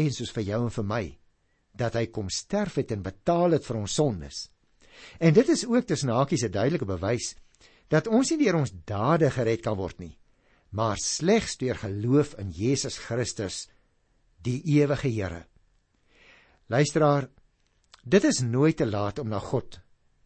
en 0.00 0.14
soos 0.14 0.32
vir 0.34 0.48
jou 0.48 0.62
en 0.64 0.72
vir 0.72 0.86
my 0.88 1.04
dat 1.80 1.94
hy 1.96 2.06
kom 2.12 2.30
sterf 2.32 2.80
het 2.80 2.90
en 2.96 3.04
betaal 3.04 3.54
het 3.56 3.66
vir 3.66 3.78
ons 3.78 3.94
sondes. 3.94 4.48
En 5.20 5.32
dit 5.36 5.48
is 5.48 5.64
ook 5.68 5.86
tussen 5.86 6.10
hakies 6.12 6.44
'n 6.44 6.50
duidelike 6.50 6.84
bewys 6.84 7.36
dat 7.90 8.06
ons 8.06 8.30
nie 8.30 8.38
deur 8.44 8.60
ons 8.60 8.72
dade 8.86 9.30
gered 9.34 9.64
kan 9.64 9.76
word 9.78 9.98
nie, 9.98 10.14
maar 10.70 11.00
slegs 11.02 11.58
deur 11.58 11.78
geloof 11.82 12.36
in 12.38 12.52
Jesus 12.54 13.00
Christus, 13.02 13.66
die 14.46 14.60
ewige 14.78 15.10
Here. 15.10 15.44
Luisteraar, 16.70 17.28
dit 18.04 18.24
is 18.24 18.40
nooit 18.46 18.78
te 18.78 18.86
laat 18.86 19.18
om 19.18 19.28
na 19.28 19.40
God 19.42 19.80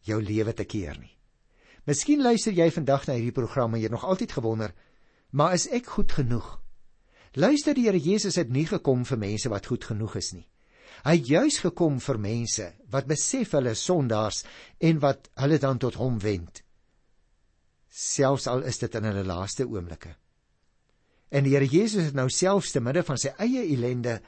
jou 0.05 0.21
lewe 0.21 0.53
te 0.53 0.65
keer 0.69 0.99
nie. 1.01 1.15
Miskien 1.85 2.21
luister 2.21 2.53
jy 2.53 2.69
vandag 2.73 3.07
na 3.07 3.17
hierdie 3.17 3.33
program 3.33 3.75
en 3.75 3.81
jy 3.81 3.89
nog 3.93 4.05
altyd 4.05 4.37
gewonder, 4.37 4.73
maar 5.33 5.53
is 5.57 5.67
ek 5.73 5.89
goed 5.97 6.13
genoeg? 6.17 6.47
Luister, 7.35 7.75
die 7.75 7.89
Here 7.89 7.99
Jesus 7.99 8.37
het 8.39 8.49
nie 8.49 8.65
gekom 8.69 9.03
vir 9.05 9.19
mense 9.19 9.49
wat 9.51 9.65
goed 9.67 9.83
genoeg 9.83 10.15
is 10.21 10.31
nie. 10.33 10.45
Hy 11.05 11.17
het 11.17 11.27
juis 11.29 11.57
gekom 11.61 11.97
vir 12.01 12.17
mense 12.21 12.69
wat 12.93 13.09
besef 13.09 13.51
hulle 13.57 13.75
sondaars 13.75 14.45
en 14.79 15.01
wat 15.03 15.27
hulle 15.41 15.59
dan 15.61 15.81
tot 15.81 15.97
hom 15.99 16.17
wend. 16.23 16.64
Selfs 17.95 18.49
al 18.51 18.65
is 18.67 18.81
dit 18.81 18.95
in 18.99 19.07
hulle 19.07 19.23
laaste 19.23 19.63
oomblikke. 19.63 20.11
En 21.31 21.45
die 21.45 21.53
Here 21.55 21.67
Jesus 21.67 22.09
het 22.09 22.17
nou 22.17 22.27
selfs 22.29 22.73
te 22.75 22.81
midde 22.83 23.05
van 23.07 23.19
sy 23.19 23.31
eie 23.39 23.63
ellende 23.63 24.19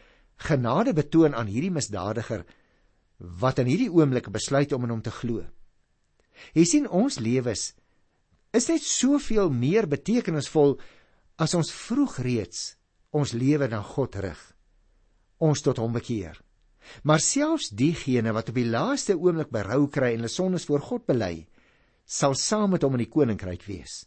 genade 0.47 0.93
betoon 0.95 1.35
aan 1.35 1.49
hierdie 1.51 1.73
misdadiger 1.73 2.45
wat 3.41 3.59
in 3.59 3.67
hierdie 3.67 3.91
oomblik 3.91 4.29
besluit 4.31 4.71
om 4.71 4.85
in 4.85 4.93
hom 4.95 5.03
te 5.03 5.11
glo. 5.11 5.43
Jy 6.55 6.65
sien 6.69 6.87
ons 6.87 7.19
lewens 7.19 7.71
is 8.55 8.69
net 8.71 8.85
soveel 8.85 9.51
meer 9.51 9.87
betekenisvol 9.89 10.77
as 11.41 11.55
ons 11.57 11.73
vroeg 11.73 12.19
reeds 12.23 12.77
ons 13.17 13.33
lewe 13.33 13.67
na 13.67 13.81
God 13.83 14.15
rig. 14.21 14.39
Ons 15.43 15.63
tot 15.65 15.79
hom 15.81 15.93
bekeer. 15.95 16.37
Maar 17.03 17.19
selfs 17.19 17.71
diegene 17.75 18.31
wat 18.33 18.53
op 18.53 18.57
die 18.57 18.69
laaste 18.69 19.17
oomblik 19.17 19.51
berou 19.51 19.87
kry 19.91 20.13
en 20.13 20.21
hulle 20.21 20.31
sondes 20.31 20.65
voor 20.69 20.85
God 20.85 21.05
bely, 21.09 21.47
sal 22.07 22.35
saam 22.39 22.71
met 22.71 22.85
hom 22.87 22.95
in 22.95 23.03
die 23.03 23.11
koninkryk 23.11 23.65
wees. 23.67 24.05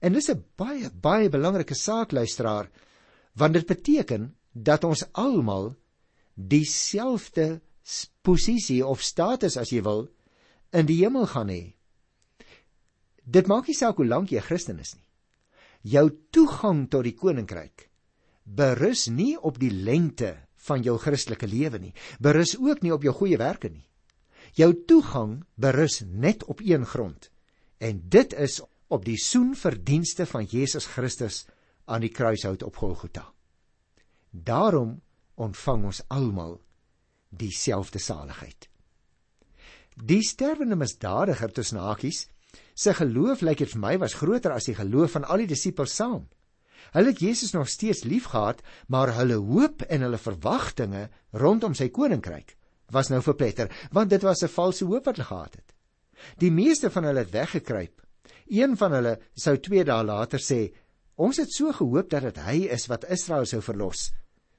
En 0.00 0.14
dis 0.14 0.30
'n 0.30 0.44
baie 0.56 0.90
baie 0.90 1.28
belangrike 1.28 1.74
saak 1.74 2.12
luisteraar, 2.12 2.70
want 3.34 3.54
dit 3.54 3.66
beteken 3.66 4.34
dat 4.52 4.84
ons 4.84 5.04
almal 5.12 5.74
dieselfde 6.34 7.60
posisie 8.22 8.86
of 8.86 9.02
status 9.02 9.56
as 9.56 9.70
jy 9.70 9.82
wil 9.82 10.08
in 10.72 10.86
die 10.86 11.02
hemel 11.02 11.26
gaan 11.26 11.48
hê. 11.48 11.74
Dit 13.24 13.46
maak 13.46 13.66
nie 13.66 13.74
saak 13.74 13.96
hoe 13.96 14.06
lank 14.06 14.30
jy 14.30 14.40
Christen 14.40 14.78
is 14.78 14.94
nie. 14.94 15.08
Jou 15.82 16.10
toegang 16.30 16.88
tot 16.90 17.04
die 17.04 17.16
koninkryk 17.16 17.90
berus 18.44 19.06
nie 19.08 19.36
op 19.40 19.58
die 19.58 19.72
lengte 19.72 20.36
van 20.68 20.82
jou 20.84 20.98
Christelike 20.98 21.48
lewe 21.48 21.78
nie. 21.78 21.94
Berus 22.20 22.56
ook 22.58 22.82
nie 22.82 22.92
op 22.92 23.02
jou 23.02 23.12
goeie 23.12 23.38
werke 23.40 23.70
nie. 23.72 23.84
Jou 24.54 24.70
toegang 24.86 25.40
berus 25.58 26.02
net 26.06 26.44
op 26.44 26.60
een 26.62 26.86
grond. 26.86 27.30
En 27.78 28.02
dit 28.08 28.34
is 28.38 28.60
op 28.86 29.04
die 29.04 29.18
soenverdienste 29.18 30.26
van 30.30 30.44
Jesus 30.44 30.86
Christus 30.86 31.44
aan 31.84 32.04
die 32.04 32.12
kruishout 32.14 32.62
op 32.62 32.76
Golgotha. 32.76 33.32
Daarom 34.30 35.00
ontvang 35.34 35.84
ons 35.84 36.02
almal 36.06 36.60
dieselfde 37.28 37.98
saligheid. 37.98 38.68
Die 39.94 40.22
sterwende 40.22 40.78
misdadiger 40.78 41.52
tussen 41.52 41.82
hakies 41.82 42.28
se 42.74 42.94
geloof 42.94 43.42
lyk 43.42 43.58
dit 43.58 43.74
vir 43.74 43.82
my 43.82 43.94
was 43.98 44.14
groter 44.18 44.54
as 44.54 44.70
die 44.70 44.78
geloof 44.78 45.18
van 45.18 45.26
al 45.26 45.42
die 45.42 45.50
disippels 45.50 45.94
saam. 45.94 46.28
Hulle 46.94 47.10
het 47.10 47.22
Jesus 47.22 47.54
nog 47.54 47.68
steeds 47.68 48.04
liefgehad, 48.04 48.62
maar 48.86 49.14
hulle 49.18 49.40
hoop 49.42 49.82
en 49.82 50.06
hulle 50.06 50.18
verwagtinge 50.18 51.08
rondom 51.32 51.74
sy 51.74 51.88
koninkryk 51.90 52.54
was 52.90 53.08
nou 53.08 53.22
verpletter, 53.22 53.70
want 53.92 54.10
dit 54.10 54.22
was 54.22 54.42
'n 54.42 54.48
valse 54.48 54.84
hoop 54.84 55.04
wat 55.04 55.16
hulle 55.16 55.28
gehad 55.28 55.54
het. 55.54 55.74
Die 56.38 56.50
meeste 56.50 56.90
van 56.90 57.04
hulle 57.04 57.18
het 57.18 57.30
weggekruip. 57.30 58.02
Een 58.46 58.76
van 58.76 58.92
hulle 58.92 59.18
sou 59.34 59.58
2 59.58 59.84
dae 59.84 60.04
later 60.04 60.38
sê: 60.38 60.74
"Ons 61.14 61.36
het 61.36 61.52
so 61.52 61.72
gehoop 61.72 62.10
dat 62.10 62.22
dit 62.22 62.36
hy 62.36 62.56
is 62.68 62.86
wat 62.86 63.10
Israel 63.10 63.46
sou 63.46 63.62
verlos." 63.62 64.12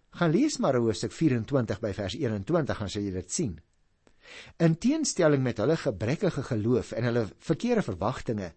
Gaan 0.09 0.31
lees 0.31 0.57
maar 0.57 0.75
Hoofstuk 0.75 1.11
24 1.11 1.79
by 1.79 1.93
vers 1.93 2.15
21 2.15 2.77
dan 2.77 2.89
sal 2.89 3.01
jy 3.01 3.11
dit 3.11 3.31
sien. 3.31 3.59
In 4.57 4.77
teenstelling 4.77 5.43
met 5.43 5.57
hulle 5.57 5.77
gebrekkige 5.77 6.43
geloof 6.43 6.91
en 6.91 7.03
hulle 7.03 7.27
verkeerde 7.38 7.81
verwagtinge, 7.81 8.53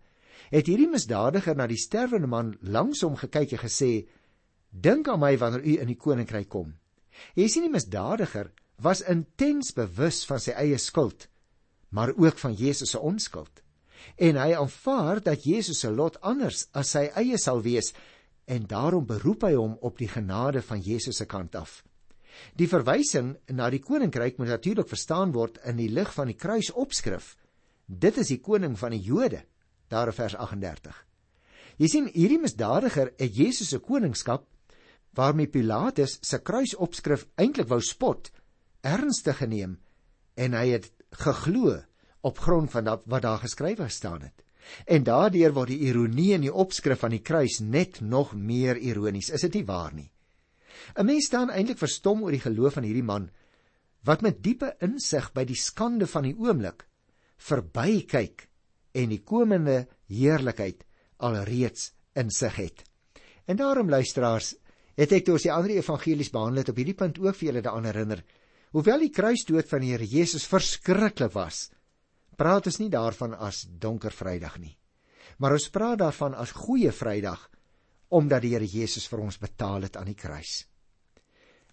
het 0.51 0.67
hierdie 0.71 0.89
misdadiger 0.89 1.57
na 1.57 1.67
die 1.67 1.81
sterwende 1.81 2.31
man 2.31 2.55
langs 2.61 3.03
hom 3.03 3.17
gekyk 3.17 3.53
en 3.53 3.59
gesê: 3.65 4.09
"Dink 4.71 5.09
aan 5.09 5.21
my 5.21 5.37
wanneer 5.39 5.65
u 5.65 5.81
in 5.81 5.87
die 5.87 5.97
koninkryk 5.97 6.49
kom." 6.49 6.75
Jy 7.35 7.49
sien 7.49 7.63
die 7.67 7.73
misdadiger 7.73 8.53
was 8.83 9.03
intens 9.03 9.73
bewus 9.75 10.23
van 10.29 10.41
sy 10.43 10.55
eie 10.55 10.79
skuld, 10.79 11.27
maar 11.91 12.13
ook 12.15 12.39
van 12.39 12.55
Jesus 12.55 12.95
se 12.95 13.01
onskuld. 13.01 13.63
En 14.17 14.39
hy 14.39 14.53
aanvaar 14.55 15.23
dat 15.23 15.45
Jesus 15.45 15.81
se 15.83 15.91
lot 15.91 16.21
anders 16.21 16.67
as 16.73 16.95
sy 16.95 17.09
eie 17.19 17.39
sal 17.39 17.63
wees 17.63 17.93
en 18.47 18.67
daarom 18.71 19.07
beroep 19.07 19.45
hy 19.49 19.55
hom 19.59 19.77
op 19.85 19.99
die 19.99 20.09
genade 20.09 20.63
van 20.63 20.81
Jesus 20.81 21.19
se 21.19 21.27
kant 21.27 21.59
af. 21.59 21.83
Die 22.55 22.69
verwysing 22.71 23.35
na 23.51 23.69
die 23.71 23.83
koninkryk 23.83 24.39
moet 24.39 24.53
natuurlik 24.53 24.89
verstaan 24.89 25.35
word 25.35 25.59
in 25.67 25.79
die 25.81 25.91
lig 25.91 26.13
van 26.15 26.31
die 26.31 26.39
kruisopskrif. 26.39 27.35
Dit 27.87 28.21
is 28.23 28.31
die 28.31 28.41
koning 28.41 28.77
van 28.79 28.95
die 28.95 29.03
Jode 29.03 29.43
daar 29.89 30.13
in 30.13 30.17
vers 30.17 30.37
38. 30.37 30.95
Jy 31.79 31.89
sien 31.91 32.09
hierdie 32.15 32.41
misdadiger 32.43 33.13
het 33.19 33.37
Jesus 33.37 33.73
se 33.73 33.79
koningskap 33.83 34.47
waarmee 35.19 35.51
Pilatus 35.51 36.19
se 36.23 36.39
kruisopskrif 36.39 37.27
eintlik 37.41 37.69
wou 37.71 37.81
spot, 37.83 38.31
ernstig 38.89 39.41
geneem 39.43 39.79
en 40.39 40.55
hy 40.57 40.67
het 40.77 40.91
geglo 41.25 41.77
op 42.27 42.39
grond 42.43 42.71
van 42.73 42.91
wat 43.05 43.25
daar 43.25 43.43
geskrywe 43.43 43.89
gestaan 43.89 44.23
het. 44.27 44.45
En 44.85 45.05
daardeur 45.05 45.55
word 45.57 45.73
die 45.73 45.89
ironie 45.89 46.35
in 46.37 46.45
die 46.45 46.53
opskrif 46.53 47.01
van 47.05 47.15
die 47.15 47.25
kruis 47.25 47.61
net 47.65 48.01
nog 48.01 48.35
meer 48.35 48.77
ironies. 48.77 49.31
Is 49.31 49.47
dit 49.47 49.61
nie 49.61 49.67
waar 49.67 49.95
nie? 49.95 50.11
'n 50.97 51.07
Mens 51.07 51.27
staan 51.27 51.51
eintlik 51.51 51.79
verstom 51.79 52.23
oor 52.23 52.35
die 52.35 52.45
geloof 52.45 52.77
van 52.79 52.87
hierdie 52.87 53.07
man 53.07 53.31
wat 54.05 54.23
met 54.23 54.43
diepe 54.43 54.77
insig 54.85 55.33
by 55.35 55.45
die 55.45 55.59
skande 55.59 56.07
van 56.07 56.23
die 56.23 56.37
oomblik 56.39 56.87
verbykyk 57.49 58.47
en 58.95 59.13
die 59.13 59.23
komende 59.23 59.87
heerlikheid 60.07 60.85
alreeds 61.19 61.93
in 62.15 62.31
sig 62.31 62.57
het. 62.57 62.83
En 63.47 63.57
daarom 63.57 63.91
luisteraars, 63.91 64.55
het 64.99 65.13
ek 65.13 65.27
deur 65.27 65.39
die 65.43 65.53
ander 65.53 65.77
evangelies 65.77 66.33
behandel 66.35 66.63
het 66.63 66.73
op 66.73 66.81
hierdie 66.81 66.97
punt 66.99 67.19
ook 67.23 67.37
vir 67.39 67.49
julle 67.49 67.63
daaraan 67.63 67.87
herinner. 67.91 68.25
Hoewel 68.77 69.07
die 69.07 69.13
kruisdood 69.15 69.69
van 69.71 69.85
die 69.85 69.95
Here 69.95 70.05
Jesus 70.05 70.45
verskriklik 70.49 71.33
was, 71.33 71.69
praat 72.37 72.69
ons 72.69 72.79
nie 72.83 72.91
daarvan 72.93 73.35
as 73.35 73.65
donker 73.67 74.13
Vrydag 74.13 74.59
nie. 74.61 74.75
Maar 75.39 75.57
ons 75.57 75.71
praat 75.73 76.01
daarvan 76.03 76.37
as 76.37 76.53
goeie 76.57 76.93
Vrydag 76.93 77.49
omdat 78.09 78.43
die 78.45 78.55
Here 78.55 78.69
Jesus 78.69 79.09
vir 79.09 79.25
ons 79.25 79.41
betaal 79.41 79.89
het 79.89 79.97
aan 79.97 80.09
die 80.09 80.19
kruis. 80.19 80.67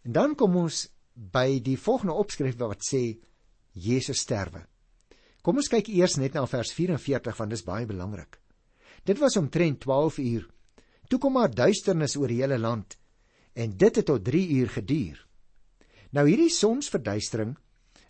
En 0.06 0.16
dan 0.16 0.36
kom 0.36 0.56
ons 0.60 0.86
by 1.16 1.60
die 1.64 1.78
volgende 1.80 2.16
opskrif 2.20 2.58
wat 2.60 2.84
sê 2.84 3.04
Jesus 3.76 4.24
sterwe. 4.24 4.66
Kom 5.44 5.60
ons 5.62 5.70
kyk 5.72 5.90
eers 5.94 6.18
net 6.18 6.36
na 6.36 6.46
vers 6.50 6.72
44 6.74 7.38
want 7.40 7.54
dit 7.54 7.60
is 7.60 7.66
baie 7.66 7.88
belangrik. 7.88 8.40
Dit 9.06 9.20
was 9.22 9.38
omtrent 9.38 9.84
12 9.84 10.20
uur. 10.24 10.48
Toe 11.10 11.20
kom 11.22 11.36
maar 11.38 11.52
duisternis 11.54 12.16
oor 12.18 12.32
die 12.32 12.42
hele 12.42 12.58
land 12.58 12.98
en 13.56 13.76
dit 13.78 13.96
het 13.96 14.08
tot 14.08 14.24
3 14.26 14.48
uur 14.58 14.72
geduur. 14.80 15.20
Nou 16.16 16.24
hierdie 16.30 16.52
sonsverduistering 16.54 17.58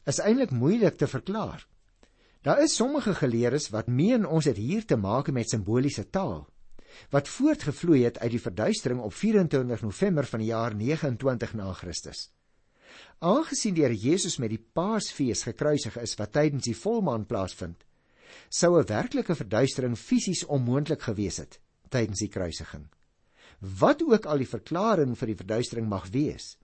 is 0.06 0.20
eintlik 0.22 0.52
moeilik 0.54 0.98
te 0.98 1.08
verklaar. 1.10 1.63
Daar 2.46 2.62
is 2.62 2.76
sommige 2.78 3.15
geleerdes 3.18 3.72
wat 3.74 3.88
meen 3.89 4.28
ons 4.30 4.46
het 4.46 4.60
hier 4.62 4.86
te 4.86 4.98
maak 4.98 5.32
met 5.34 5.50
simboliese 5.50 6.10
taal 6.10 6.46
wat 7.12 7.28
voortgevloei 7.28 8.04
het 8.06 8.20
uit 8.20 8.32
die 8.32 8.41
verduistering 8.41 9.02
op 9.04 9.13
24 9.13 9.82
November 9.82 10.26
van 10.26 10.39
die 10.39 10.48
jaar 10.48 10.76
29 10.76 11.54
na 11.54 11.74
Christus. 11.74 12.30
Aangesien 13.20 13.76
die 13.76 13.84
Here 13.84 13.96
Jesus 13.96 14.38
met 14.39 14.54
die 14.54 14.62
Paasfees 14.74 15.44
gekruisig 15.48 15.98
is 16.02 16.15
wat 16.20 16.32
tydens 16.36 16.68
die 16.68 16.76
volmaan 16.78 17.26
plaasvind, 17.26 17.84
sou 18.50 18.80
'n 18.80 18.88
werklike 18.88 19.36
verduistering 19.36 19.98
fisies 19.98 20.46
onmoontlik 20.46 21.02
gewees 21.02 21.38
het 21.38 21.60
tydens 21.89 22.20
die 22.20 22.30
kruisiging. 22.30 22.88
Wat 23.60 24.02
ook 24.04 24.26
al 24.26 24.38
die 24.38 24.48
verklaring 24.48 25.18
vir 25.18 25.28
die 25.28 25.41
verduistering 25.44 25.88
mag 25.89 26.08
wees, 26.12 26.58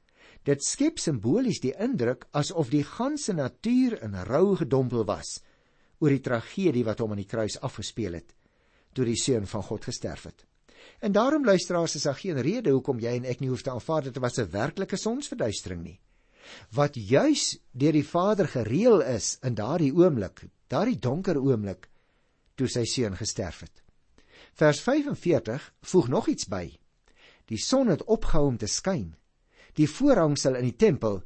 dit 0.44 0.64
skep 0.66 1.00
simbolies 1.00 1.62
die 1.62 1.74
indruk 1.78 2.26
asof 2.38 2.70
die 2.70 2.84
ganse 2.84 3.34
natuur 3.34 4.00
in 4.02 4.16
rou 4.26 4.56
gedompel 4.58 5.06
was 5.06 5.40
oor 6.02 6.10
die 6.10 6.24
tragedie 6.26 6.86
wat 6.86 7.00
hom 7.00 7.14
aan 7.14 7.22
die 7.22 7.30
kruis 7.30 7.60
afgespeel 7.62 8.18
het 8.18 8.34
toe 8.94 9.06
die 9.08 9.20
seun 9.20 9.46
van 9.48 9.64
God 9.64 9.86
gesterf 9.88 10.26
het. 10.28 10.46
En 11.00 11.14
daarom 11.16 11.46
luisteraars 11.46 11.96
is 11.96 12.04
daar 12.04 12.18
geen 12.18 12.42
rede 12.42 12.74
hoekom 12.74 13.00
jy 13.00 13.14
en 13.20 13.28
ek 13.30 13.40
nie 13.40 13.50
hoef 13.50 13.64
te 13.64 13.72
aanvaar 13.72 14.04
dit 14.10 14.18
was 14.18 14.40
'n 14.40 14.50
werklike 14.52 14.98
sonsverduistering 14.98 15.84
nie. 15.84 16.00
Wat 16.72 16.96
juis 16.96 17.60
deur 17.72 17.92
die 17.92 18.08
Vader 18.08 18.48
gereël 18.48 19.02
is 19.02 19.38
in 19.44 19.56
daardie 19.56 19.94
oomblik, 19.94 20.44
daardie 20.68 21.00
donker 21.00 21.38
oomblik 21.38 21.90
toe 22.56 22.68
sy 22.68 22.84
seun 22.86 23.16
gesterf 23.16 23.60
het. 23.60 23.84
Vers 24.54 24.82
45 24.82 25.74
voeg 25.82 26.08
nog 26.08 26.28
iets 26.28 26.48
by. 26.48 26.80
Die 27.46 27.58
son 27.58 27.88
het 27.88 28.04
opgehou 28.04 28.48
om 28.48 28.58
te 28.58 28.68
skyn. 28.68 29.16
Die 29.78 29.88
voorhangsel 29.88 30.58
in 30.60 30.68
die 30.68 30.78
tempel 30.78 31.22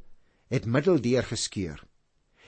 het 0.52 0.66
middeldeur 0.66 1.26
geskeur. 1.26 1.80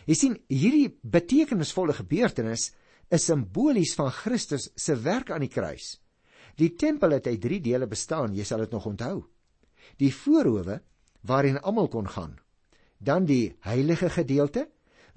Jy 0.09 0.17
sien, 0.17 0.37
hierdie 0.49 0.89
betekenisvolle 1.03 1.97
gebeurtenis 1.99 2.71
is 3.13 3.27
simbolies 3.29 3.95
van 3.99 4.13
Christus 4.15 4.71
se 4.77 4.97
werk 5.05 5.33
aan 5.35 5.45
die 5.45 5.53
kruis. 5.53 5.97
Die 6.59 6.75
tempel 6.77 7.17
het 7.17 7.27
uit 7.27 7.41
3 7.41 7.61
dele 7.63 7.87
bestaan, 7.87 8.35
jy 8.35 8.45
sal 8.47 8.65
dit 8.65 8.73
nog 8.75 8.87
onthou. 8.89 9.23
Die 9.99 10.13
voorhoewe 10.15 10.81
waarin 11.29 11.61
almal 11.61 11.89
kon 11.93 12.09
gaan. 12.09 12.39
Dan 12.99 13.27
die 13.29 13.57
heilige 13.67 14.11
gedeelte 14.11 14.69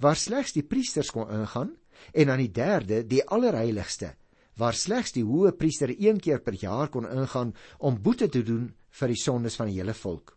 waar 0.02 0.17
slegs 0.17 0.54
die 0.54 0.65
priesters 0.65 1.12
kon 1.13 1.30
ingaan 1.30 1.72
en 2.13 2.28
dan 2.28 2.41
die 2.41 2.52
derde, 2.52 3.04
die 3.06 3.24
allerheiligste, 3.26 4.15
waar 4.58 4.78
slegs 4.78 5.13
die 5.13 5.26
hoë 5.26 5.54
priester 5.58 5.94
een 5.94 6.20
keer 6.20 6.41
per 6.41 6.58
jaar 6.58 6.89
kon 6.89 7.08
ingaan 7.10 7.54
om 7.80 8.02
boete 8.02 8.30
te 8.30 8.44
doen 8.44 8.70
vir 9.00 9.13
die 9.13 9.22
sondes 9.22 9.58
van 9.58 9.70
die 9.70 9.80
hele 9.80 9.96
volk. 9.98 10.36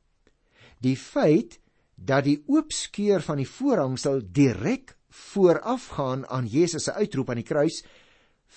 Die 0.84 0.96
feit 1.00 1.58
dat 1.94 2.26
die 2.26 2.40
oopskeur 2.50 3.22
van 3.24 3.40
die 3.40 3.48
voorhangsel 3.48 4.20
direk 4.36 4.96
voorafgaan 5.14 6.26
aan 6.26 6.46
Jesus 6.50 6.88
se 6.88 6.92
uitroep 6.92 7.30
aan 7.30 7.40
die 7.40 7.48
kruis 7.48 7.84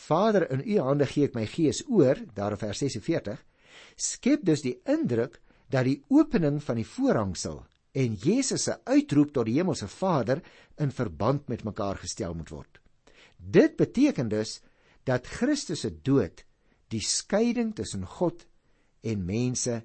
Vader 0.08 0.48
in 0.52 0.64
u 0.66 0.80
hande 0.84 1.06
gee 1.10 1.28
ek 1.30 1.38
my 1.38 1.46
gees 1.50 1.84
oor 1.88 2.20
daar 2.38 2.58
in 2.58 2.62
vers 2.62 2.82
46 2.84 3.40
skep 3.96 4.44
dus 4.46 4.64
die 4.66 4.76
indruk 4.90 5.40
dat 5.74 5.88
die 5.88 6.02
opening 6.14 6.60
van 6.64 6.80
die 6.80 6.88
voorhangsel 6.88 7.62
en 7.98 8.18
Jesus 8.22 8.68
se 8.68 8.76
uitroep 8.86 9.32
tot 9.34 9.48
die 9.50 9.58
hemelse 9.58 9.88
Vader 9.90 10.44
in 10.78 10.92
verband 10.94 11.48
met 11.50 11.64
mekaar 11.66 11.98
gestel 11.98 12.36
moet 12.38 12.52
word. 12.54 12.82
Dit 13.38 13.78
beteken 13.78 14.30
dus 14.30 14.60
dat 15.08 15.28
Christus 15.28 15.86
se 15.86 15.92
dood 15.92 16.44
die 16.94 17.02
skeiding 17.02 17.74
tussen 17.76 18.06
God 18.06 18.46
en 19.02 19.26
mense 19.26 19.82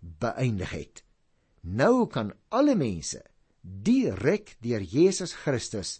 beëindig 0.00 0.70
het. 0.70 1.05
Nou 1.66 2.06
kan 2.06 2.30
alle 2.54 2.76
mense 2.78 3.24
direk 3.60 4.54
deur 4.62 4.82
Jesus 4.86 5.32
Christus 5.34 5.96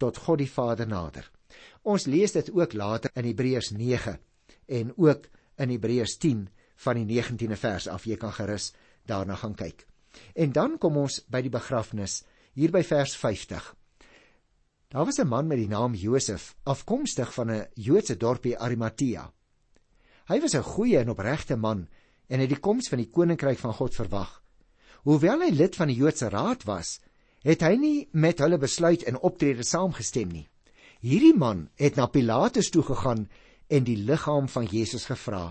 tot 0.00 0.16
God 0.16 0.40
die 0.40 0.48
Vader 0.48 0.88
nader. 0.88 1.26
Ons 1.84 2.06
lees 2.08 2.32
dit 2.32 2.48
ook 2.56 2.72
later 2.72 3.12
in 3.14 3.28
Hebreërs 3.28 3.74
9 3.76 4.16
en 4.66 4.92
ook 4.96 5.28
in 5.60 5.70
Hebreërs 5.74 6.16
10 6.18 6.46
van 6.86 7.00
die 7.00 7.20
19de 7.20 7.58
vers 7.60 7.88
af. 7.88 8.06
Jy 8.08 8.16
kan 8.16 8.32
gerus 8.32 8.72
daarna 9.04 9.36
gaan 9.36 9.54
kyk. 9.54 9.84
En 10.34 10.52
dan 10.52 10.78
kom 10.78 10.96
ons 10.96 11.20
by 11.28 11.42
die 11.44 11.52
begrafnis 11.52 12.22
hier 12.56 12.72
by 12.72 12.82
vers 12.86 13.16
50. 13.20 13.74
Daar 14.88 15.04
was 15.04 15.18
'n 15.18 15.28
man 15.28 15.46
met 15.46 15.58
die 15.58 15.68
naam 15.68 15.94
Josef, 15.94 16.56
afkomstig 16.64 17.34
van 17.34 17.50
'n 17.50 17.66
Joodse 17.74 18.16
dorpie 18.16 18.58
Arimatea. 18.58 19.32
Hy 20.26 20.40
was 20.40 20.54
'n 20.54 20.62
goeie 20.62 20.98
en 20.98 21.10
opregte 21.10 21.56
man 21.56 21.88
en 22.28 22.40
het 22.40 22.48
die 22.48 22.60
koms 22.60 22.88
van 22.88 22.98
die 22.98 23.10
koninkryk 23.10 23.58
van 23.58 23.74
God 23.74 23.94
verwag. 23.94 24.43
Hoewel 25.04 25.42
hy 25.44 25.50
lid 25.52 25.74
van 25.76 25.90
die 25.92 25.98
Joodse 26.00 26.30
Raad 26.32 26.62
was, 26.64 26.98
het 27.44 27.60
hy 27.60 27.74
nie 27.76 27.96
met 28.16 28.38
hulle 28.40 28.56
besluit 28.56 29.02
en 29.04 29.18
optrede 29.20 29.64
saamgestem 29.68 30.30
nie. 30.32 30.46
Hierdie 31.04 31.34
man 31.36 31.66
het 31.76 31.98
na 32.00 32.06
Pilatus 32.08 32.70
toe 32.72 32.82
gegaan 32.86 33.26
en 33.68 33.84
die 33.84 33.98
liggaam 34.00 34.48
van 34.48 34.64
Jesus 34.70 35.04
gevra. 35.10 35.50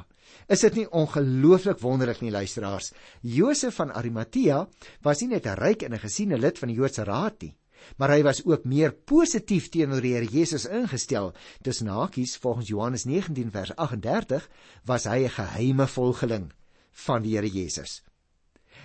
Is 0.49 0.63
dit 0.65 0.79
nie 0.79 0.85
ongelooflik 0.89 1.77
wonderlik 1.83 2.23
nie 2.25 2.31
luisteraars? 2.33 2.89
Josef 3.21 3.77
van 3.77 3.93
Arimatea 3.93 4.63
was 5.05 5.21
nie 5.21 5.35
net 5.35 5.45
'n 5.45 5.59
ryk 5.59 5.83
en 5.83 5.93
'n 5.93 6.01
gesiene 6.01 6.37
lid 6.37 6.57
van 6.57 6.69
die 6.69 6.77
Joodse 6.77 7.03
Raad 7.03 7.41
nie, 7.41 7.55
maar 7.97 8.09
hy 8.09 8.23
was 8.23 8.45
ook 8.45 8.65
meer 8.65 8.91
positief 8.91 9.69
teenoor 9.69 10.01
die 10.01 10.13
Here 10.13 10.25
Jesus 10.25 10.65
ingestel. 10.65 11.33
Tussen 11.61 11.87
hakies 11.87 12.37
volgens 12.37 12.67
Johannes 12.67 13.05
19 13.05 13.51
vers 13.51 13.75
38 13.75 14.49
was 14.85 15.05
hy 15.05 15.25
'n 15.25 15.29
geheime 15.29 15.87
volgeling 15.87 16.51
van 16.91 17.21
die 17.21 17.35
Here 17.35 17.47
Jesus. 17.47 18.01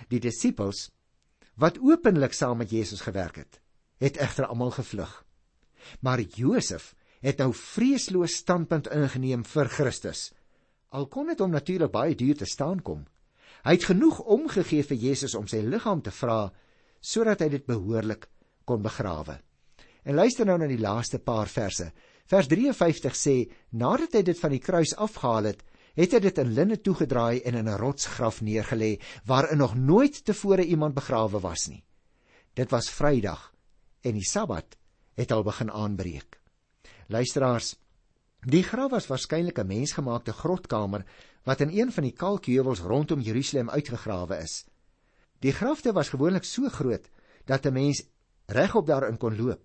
Die 0.07 0.21
disippels 0.23 0.87
wat 1.59 1.79
openlik 1.83 2.33
saam 2.33 2.61
met 2.61 2.71
Jesus 2.71 3.01
gewerk 3.03 3.35
het, 3.35 3.59
het 3.99 4.17
egter 4.17 4.47
almal 4.47 4.71
gevlug. 4.71 5.11
Maar 5.99 6.21
Josef 6.21 6.93
het 7.19 7.41
nou 7.43 7.51
vreesloos 7.53 8.37
standpunt 8.39 8.87
ingeneem 8.87 9.43
vir 9.43 9.67
Christus. 9.67 10.29
Al 10.95 11.07
kon 11.11 11.27
dit 11.27 11.39
hom 11.39 11.51
natuurlik 11.51 11.91
baie 11.91 12.15
duur 12.15 12.39
te 12.39 12.47
staan 12.47 12.79
kom. 12.81 13.03
Hy 13.67 13.75
het 13.75 13.89
genoeg 13.91 14.21
omgegee 14.23 14.85
vir 14.87 14.97
Jesus 14.97 15.35
om 15.35 15.47
sy 15.47 15.59
liggaam 15.65 16.01
te 16.01 16.13
vra 16.15 16.47
sodat 17.01 17.43
hy 17.43 17.49
dit 17.51 17.67
behoorlik 17.67 18.27
kon 18.67 18.81
begrawe. 18.83 19.39
En 20.03 20.15
luister 20.15 20.47
nou 20.47 20.57
na 20.59 20.67
die 20.67 20.79
laaste 20.79 21.19
paar 21.19 21.51
verse. 21.51 21.89
Vers 22.29 22.47
53 22.47 23.15
sê: 23.15 23.35
Nadat 23.71 24.15
hy 24.15 24.23
dit 24.23 24.39
van 24.39 24.53
die 24.53 24.63
kruis 24.63 24.95
afgehaal 24.95 25.51
het, 25.51 25.63
het 25.95 26.13
hy 26.13 26.19
dit 26.19 26.37
in 26.37 26.53
linne 26.53 26.77
toegedraai 26.81 27.41
en 27.41 27.55
in 27.55 27.69
'n 27.69 27.77
rotsgraf 27.77 28.41
neergelê 28.41 28.99
waarin 29.25 29.57
nog 29.57 29.75
nooit 29.75 30.25
tevore 30.25 30.65
iemand 30.65 30.93
begrawe 30.93 31.39
was 31.39 31.67
nie. 31.67 31.83
Dit 32.53 32.69
was 32.69 32.89
Vrydag 32.89 33.53
en 34.01 34.13
die 34.13 34.29
Sabbat 34.29 34.77
het 35.15 35.31
al 35.31 35.43
begin 35.43 35.71
aanbreek. 35.71 36.39
Luisteraars, 37.07 37.75
die 38.41 38.63
graf 38.63 38.91
was 38.91 39.07
waarskynlik 39.07 39.59
'n 39.59 39.67
mensgemaakte 39.67 40.33
grotkamer 40.33 41.05
wat 41.43 41.61
in 41.61 41.69
een 41.69 41.91
van 41.91 42.03
die 42.03 42.13
kalkheuwels 42.13 42.79
rondom 42.79 43.19
Jerusalem 43.19 43.69
uitgegrawe 43.69 44.37
is. 44.37 44.65
Die 45.39 45.51
grafte 45.51 45.91
was 45.91 46.09
gewoonlik 46.09 46.43
so 46.43 46.69
groot 46.69 47.09
dat 47.45 47.65
'n 47.65 47.73
mens 47.73 48.03
regop 48.45 48.85
daarin 48.85 49.17
kon 49.17 49.35
loop 49.35 49.61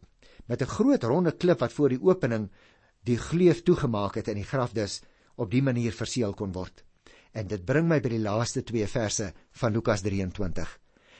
met 0.47 0.63
'n 0.63 0.67
groot 0.77 1.03
ronde 1.03 1.33
klip 1.33 1.59
wat 1.59 1.73
voor 1.73 1.89
die 1.89 2.03
opening 2.03 2.51
die 3.03 3.19
gleuf 3.19 3.63
toegemaak 3.63 4.15
het 4.15 4.29
in 4.29 4.35
die 4.35 4.51
graf 4.53 4.73
dus 4.73 5.03
op 5.37 5.51
die 5.51 5.63
manier 5.63 5.93
verseël 5.93 6.35
kon 6.35 6.53
word. 6.55 6.85
En 7.35 7.49
dit 7.51 7.65
bring 7.67 7.89
my 7.89 7.99
by 8.01 8.13
die 8.13 8.23
laaste 8.23 8.63
2 8.63 8.87
verse 8.91 9.33
van 9.61 9.75
Lukas 9.75 10.05
23. 10.07 10.69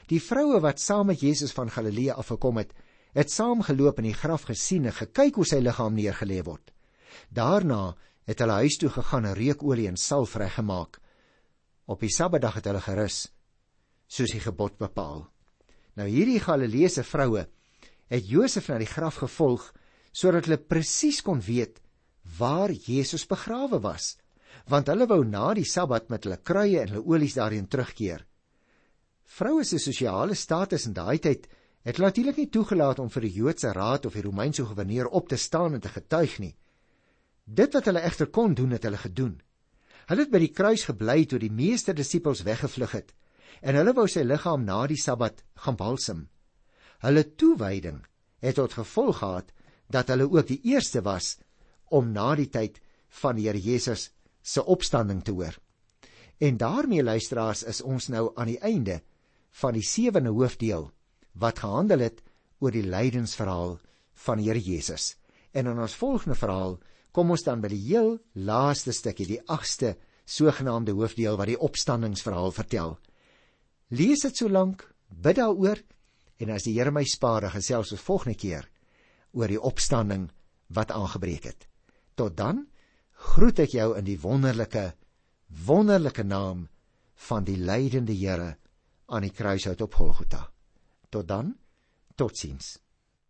Die 0.07 0.21
vroue 0.21 0.61
wat 0.63 0.79
saam 0.79 1.09
met 1.11 1.21
Jesus 1.21 1.53
van 1.55 1.71
Galilea 1.71 2.15
afgekom 2.15 2.61
het, 2.61 2.71
het 3.15 3.31
saamgeloop 3.31 3.99
in 3.99 4.09
die 4.11 4.17
graf 4.17 4.45
gesien 4.49 4.85
en 4.85 4.95
gekyk 4.95 5.39
hoe 5.39 5.47
sy 5.47 5.61
liggaam 5.63 5.95
neergelê 5.95 6.41
word. 6.45 6.71
Daarna 7.31 7.95
het 8.27 8.41
hulle 8.41 8.59
huis 8.63 8.77
toe 8.81 8.89
gegaan 8.91 9.29
en 9.29 9.37
reukolie 9.37 9.87
en 9.87 9.97
salf 9.97 10.35
reggemaak. 10.35 10.99
Op 11.85 12.01
die 12.01 12.11
Sabbatdag 12.11 12.59
het 12.59 12.69
hulle 12.69 12.83
gerus 12.83 13.25
soos 14.07 14.31
die 14.31 14.43
gebod 14.43 14.77
bepaal. 14.77 15.23
Nou 15.97 16.05
hierdie 16.07 16.39
Galileese 16.43 17.03
vroue 17.03 17.47
het 18.11 18.27
Josef 18.29 18.67
na 18.69 18.77
die 18.77 18.89
graf 18.89 19.17
gevolg 19.23 19.71
sodat 20.15 20.45
hulle 20.45 20.61
presies 20.61 21.21
kon 21.25 21.41
weet 21.41 21.81
waar 22.37 22.71
Jesus 22.71 23.25
begrawe 23.27 23.79
was, 23.81 24.15
want 24.67 24.87
hulle 24.87 25.07
wou 25.07 25.23
na 25.25 25.53
die 25.53 25.67
Sabbat 25.67 26.09
met 26.09 26.25
hulle 26.25 26.39
kruie 26.41 26.79
en 26.81 26.93
hulle 26.93 27.05
olies 27.05 27.35
daarin 27.37 27.67
terugkeer. 27.67 28.25
Vroue 29.25 29.65
se 29.65 29.79
sosiale 29.79 30.35
status 30.35 30.85
in 30.87 30.93
daai 30.93 31.19
tyd 31.19 31.47
het 31.85 31.97
natuurlik 32.01 32.37
nie 32.37 32.49
toegelaat 32.49 32.99
om 32.99 33.09
vir 33.13 33.27
die 33.27 33.33
Joodse 33.37 33.73
raad 33.73 34.05
of 34.05 34.15
die 34.17 34.23
Romeinse 34.25 34.65
goewerneur 34.65 35.07
op 35.07 35.29
te 35.29 35.37
staan 35.37 35.77
en 35.77 35.81
te 35.81 35.89
getuig 35.89 36.39
nie. 36.41 36.55
Dit 37.45 37.73
wat 37.77 37.85
hulle 37.85 38.01
egter 38.01 38.31
kon 38.33 38.55
doen, 38.57 38.71
het 38.73 38.83
hulle 38.87 38.97
gedoen. 38.97 39.35
Hulle 40.09 40.25
het 40.25 40.31
by 40.33 40.41
die 40.41 40.53
kruis 40.53 40.85
gebly 40.89 41.25
toe 41.29 41.39
die 41.41 41.53
meeste 41.53 41.93
disippels 41.93 42.43
weggevlug 42.45 42.97
het 42.97 43.13
en 43.61 43.77
hulle 43.77 43.93
wou 43.95 44.05
sy 44.09 44.25
liggaam 44.25 44.65
na 44.65 44.81
die 44.89 44.99
Sabbat 44.99 45.43
gaan 45.63 45.77
balsem. 45.79 46.25
Hulle 47.05 47.23
toewyding 47.37 48.01
het 48.43 48.57
tot 48.59 48.75
gevolg 48.77 49.21
gehad 49.21 49.53
dat 49.89 50.09
hulle 50.09 50.27
ook 50.29 50.47
die 50.49 50.59
eerste 50.73 51.01
was 51.05 51.37
om 51.89 52.11
na 52.11 52.33
die 52.35 52.49
tyd 52.49 52.79
van 53.21 53.37
die 53.37 53.47
Here 53.47 53.61
Jesus 53.61 54.09
se 54.41 54.63
opstanding 54.63 55.23
te 55.23 55.31
hoor. 55.31 55.55
En 56.37 56.57
daarmee 56.57 57.03
luisteraars 57.03 57.63
is 57.63 57.81
ons 57.81 58.09
nou 58.11 58.31
aan 58.35 58.51
die 58.51 58.59
einde 58.59 59.01
van 59.61 59.73
die 59.73 59.85
sewende 59.85 60.33
hoofdeel 60.35 60.89
wat 61.39 61.59
gehandel 61.63 62.03
het 62.03 62.21
oor 62.59 62.71
die 62.75 62.85
lydensverhaal 62.85 63.77
van 64.25 64.41
die 64.41 64.49
Here 64.49 64.61
Jesus. 64.61 65.15
En 65.51 65.67
in 65.71 65.79
ons 65.79 65.95
volgende 65.95 66.35
verhaal 66.35 66.77
kom 67.15 67.31
ons 67.31 67.45
dan 67.47 67.61
by 67.63 67.71
die 67.71 67.83
heel 67.87 68.17
laaste 68.33 68.91
stukkie, 68.91 69.27
die 69.27 69.41
8ste 69.47 69.95
sogenaamde 70.25 70.95
hoofdeel 70.97 71.37
wat 71.39 71.51
die 71.51 71.59
opstandingsverhaal 71.59 72.51
vertel. 72.51 72.97
Lees 73.93 74.25
dit 74.25 74.35
so 74.35 74.49
lank, 74.49 74.83
bid 75.07 75.37
daaroor 75.39 75.79
en 76.41 76.51
as 76.51 76.65
die 76.67 76.73
Here 76.75 76.91
my 76.91 77.05
spaar, 77.07 77.47
gesels 77.53 77.93
ons 77.95 78.03
volgende 78.03 78.35
keer 78.35 78.67
oor 79.35 79.51
die 79.51 79.61
opstanding 79.61 80.27
wat 80.75 80.91
aangebreek 80.91 81.47
het. 81.47 81.67
Tot 82.15 82.37
dan 82.37 82.65
groet 83.15 83.59
ek 83.59 83.75
jou 83.75 83.89
in 83.97 84.07
die 84.07 84.19
wonderlike 84.19 84.93
wonderlike 85.65 86.23
naam 86.23 86.65
van 87.27 87.45
die 87.47 87.57
lydende 87.57 88.15
Here 88.15 88.55
aan 89.05 89.21
die 89.27 89.31
kruishout 89.31 89.81
op 89.81 89.93
Golgotha. 89.95 90.49
Tot 91.09 91.27
dan. 91.27 91.53
Totsiens. 92.15 92.84